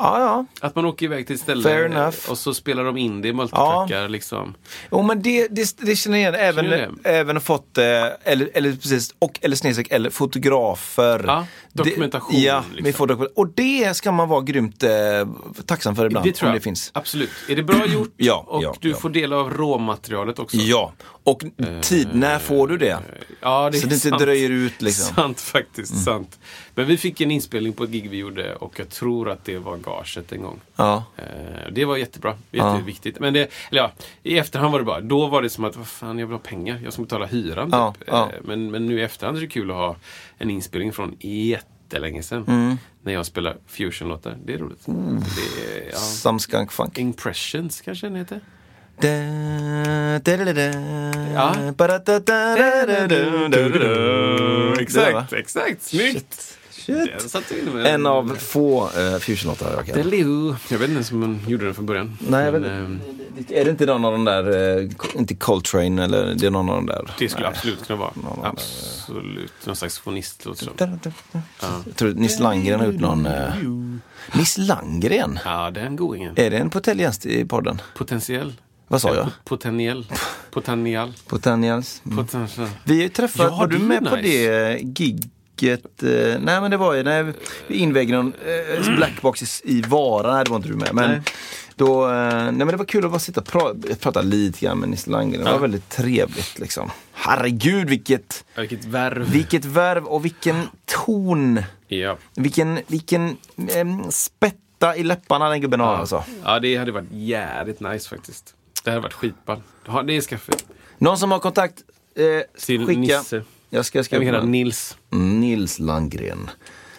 [0.00, 0.66] Ja, ja.
[0.66, 4.08] Att man åker iväg till ett ställe och så spelar de in det i multitrackar
[4.08, 4.54] liksom.
[4.92, 6.46] Jo men det, det, det känner jag igen.
[6.48, 11.24] Även, du även fått, eh, eller, eller precis, och eller snedstreck, eller fotografer.
[11.26, 12.84] Ja, dokumentation, Det, ja, liksom.
[12.84, 13.44] vi får dokumentation.
[13.44, 14.90] Och det ska man vara grymt eh,
[15.66, 16.26] tacksam för ibland.
[16.26, 16.60] Det tror om jag.
[16.60, 16.90] det finns.
[16.94, 17.30] Absolut.
[17.48, 18.96] Är det bra gjort Ja, och ja, du ja.
[18.96, 20.56] får del av råmaterialet också.
[20.56, 20.92] Ja,
[21.24, 21.44] och
[21.82, 22.98] tid, när får du det?
[23.40, 24.22] Ja, det Så det inte sant.
[24.22, 25.06] dröjer ut liksom.
[25.08, 25.16] Mm.
[25.16, 26.38] Sant faktiskt, sant.
[26.74, 29.58] Men vi fick en inspelning på ett gig vi gjorde och jag tror att det
[29.58, 30.60] var gaget en gång.
[30.76, 31.04] Ja.
[31.16, 31.24] Eh,
[31.72, 33.20] Det var jättebra, jätteviktigt.
[33.20, 33.92] Men det, eller ja,
[34.22, 35.00] i efterhand var det bra.
[35.00, 36.80] Då var det som att, vad fan, jag vill ha pengar.
[36.84, 37.72] Jag ska betala hyran typ.
[37.72, 38.30] Ja, ja.
[38.32, 39.96] Eh, Men, men nu i efterhand är det kul att ha
[40.38, 42.44] en inspelning från jättelänge sedan.
[42.48, 42.76] Mm.
[43.02, 44.36] När jag spelar fusion-låtar.
[44.44, 44.82] Det är roligt.
[44.86, 45.96] Det är, ja.
[45.98, 46.98] Some skunk funk.
[46.98, 48.40] Impressions kanske den heter?
[51.34, 51.54] Ja.
[55.12, 55.26] Va?
[55.32, 55.82] exakt.
[55.82, 56.56] Snyggt!
[56.86, 57.86] Du.
[57.86, 59.94] En av få uh, fusionlåtar jag kan.
[60.70, 62.18] Jag vet inte ens om man gjorde den från början.
[62.28, 62.64] Nej, Men,
[63.36, 63.54] inte.
[63.54, 66.68] eh, Är det inte någon av de där, eh, inte Coltrane eller det är någon
[66.68, 67.10] av de där?
[67.18, 67.56] Det skulle Nej.
[67.56, 68.10] absolut kunna vara.
[68.14, 69.52] Någon Absolut.
[69.66, 71.12] Någon saxofonist låter det Da,
[71.60, 71.82] som.
[71.86, 73.26] Jag tror Nils Landgren har gjort någon...
[73.26, 73.96] Uh...
[74.34, 75.38] Nils Landgren?
[75.44, 76.34] Ja, den goingen.
[76.36, 77.82] Är det en potentialist i podden?
[77.96, 78.52] Potentiell.
[78.90, 79.24] Vad sa jag?
[79.24, 80.06] Pot- Potentiell.
[80.50, 81.12] Potential.
[81.26, 82.02] Potentials?
[82.04, 82.16] Mm.
[82.16, 82.68] Potential.
[82.84, 84.28] Vi har ju träffat, Ja, var du med på nice.
[84.28, 86.02] det gigget?
[86.02, 86.08] eh,
[86.40, 87.34] nej men det var ju när
[87.66, 90.94] vi invigde någon eh, blackbox i, i Vara, nej det var inte du med.
[90.94, 91.20] Men Nej.
[91.76, 92.12] då, eh,
[92.44, 95.10] nej men det var kul att bara sitta och pra- prata lite grann med Nisse
[95.10, 95.38] Landgren.
[95.44, 95.58] Det var Ja.
[95.62, 96.90] väldigt trevligt liksom.
[97.12, 99.30] Herregud vilket, Ja, Vilket värv.
[99.30, 101.62] vilket värv och vilken ton.
[101.88, 102.16] Ja.
[102.36, 103.36] Vilken, vilken
[103.68, 106.24] em, spätta i läpparna den gubben har alltså.
[106.44, 108.54] ja, det hade varit jävligt nice faktiskt.
[108.84, 109.62] Det hade varit skitball.
[109.86, 110.64] Ja, det är skaffet.
[110.98, 111.74] Någon som har kontakt,
[112.14, 112.24] eh,
[112.66, 113.00] Till skicka.
[113.00, 113.42] Nisse.
[113.70, 114.50] Jag ska Jag skriva den.
[114.52, 116.50] Nils Nils Landgren.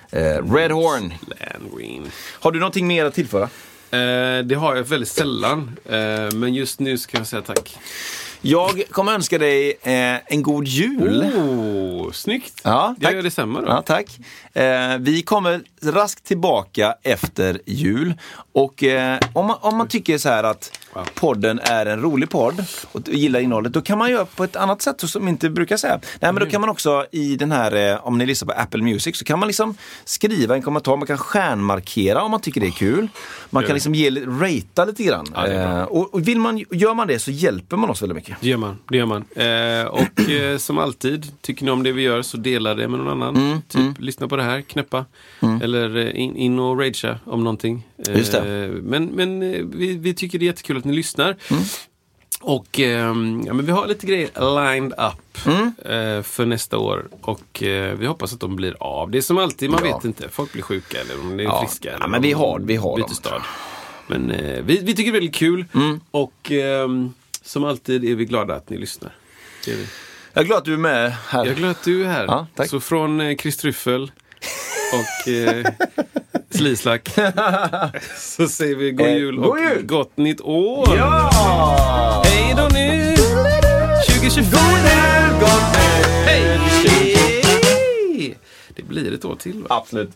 [0.09, 1.13] Eh, Red Horn.
[1.27, 2.11] Landgreen.
[2.39, 3.43] Har du någonting mer att tillföra?
[3.43, 5.77] Eh, det har jag väldigt sällan.
[5.85, 7.77] Eh, men just nu ska jag säga tack.
[8.43, 11.23] Jag kommer önska dig eh, en god jul.
[11.35, 12.61] Oh, snyggt!
[12.63, 13.13] Ja, jag tack.
[13.15, 13.67] gör detsamma då.
[13.67, 14.19] Ja, tack.
[14.53, 18.13] Eh, vi kommer raskt tillbaka efter jul.
[18.53, 21.05] Och eh, om, man, om man tycker så här att Ja.
[21.15, 24.81] podden är en rolig podd och gillar innehållet, då kan man göra på ett annat
[24.81, 25.93] sätt som inte brukar säga.
[25.93, 26.43] Nej, men Mm.
[26.43, 29.25] då kan man också i den här, eh, om ni lyssnar på Apple Music, så
[29.25, 29.75] kan man liksom
[30.05, 33.07] skriva en kommentar, man kan stjärnmarkera om man tycker det är kul.
[33.49, 35.25] Man kan liksom ge, ratea lite grann.
[35.35, 35.47] Ja.
[35.47, 38.30] Eh, och, och vill man, gör man det så hjälper man oss väldigt mycket.
[38.41, 38.77] Det gör man.
[38.89, 39.25] Det gör man.
[39.35, 42.99] Eh, och eh, som alltid, tycker ni om det vi gör så dela det med
[42.99, 43.35] någon annan.
[43.35, 45.05] Mm, typ, lyssna på det här, knäppa.
[45.61, 47.87] Eller eh, in, in och ragea om någonting.
[48.07, 48.69] Eh, Just det.
[48.83, 51.35] Men, men eh, vi, vi tycker det är jättekul att ni lyssnar.
[51.51, 51.63] Mm.
[52.41, 54.29] Och ehm, ja, men vi har lite grejer
[54.73, 55.65] lined up Mm.
[55.85, 57.07] eh, för nästa år.
[57.21, 57.43] Och
[57.97, 59.11] vi hoppas att de blir av.
[59.11, 59.95] Det är som alltid, man Ja.
[59.95, 60.29] vet inte.
[60.29, 61.61] Folk blir sjuka eller om de är Ja.
[61.61, 61.89] friska.
[61.89, 63.09] Ja, eller men om vi har- vi har dem.
[63.09, 63.41] stad.
[64.07, 64.27] Men
[64.65, 65.65] vi, vi tycker det är väldigt kul.
[65.73, 65.99] Mm.
[66.11, 67.13] Och ehm,
[67.43, 69.15] som alltid är vi glada att ni lyssnar.
[69.65, 69.85] Det är vi.
[70.33, 71.39] Jag är glad att du är med här.
[71.39, 72.25] Jag är glad att du är här.
[72.25, 72.69] Ja, tack.
[72.69, 74.11] Så från eh, Chris Tryffel
[74.93, 75.65] och eh,
[76.49, 77.09] Slislack
[78.17, 79.85] så säger vi god Eh, jul god och jul!
[79.85, 80.97] gott nytt år.
[80.97, 82.23] Ja!
[82.25, 83.15] Hej då nu!
[84.07, 84.57] 2024!
[86.25, 86.59] Hej!
[88.75, 89.67] Det blir ett år till va?
[89.69, 90.09] Absolut.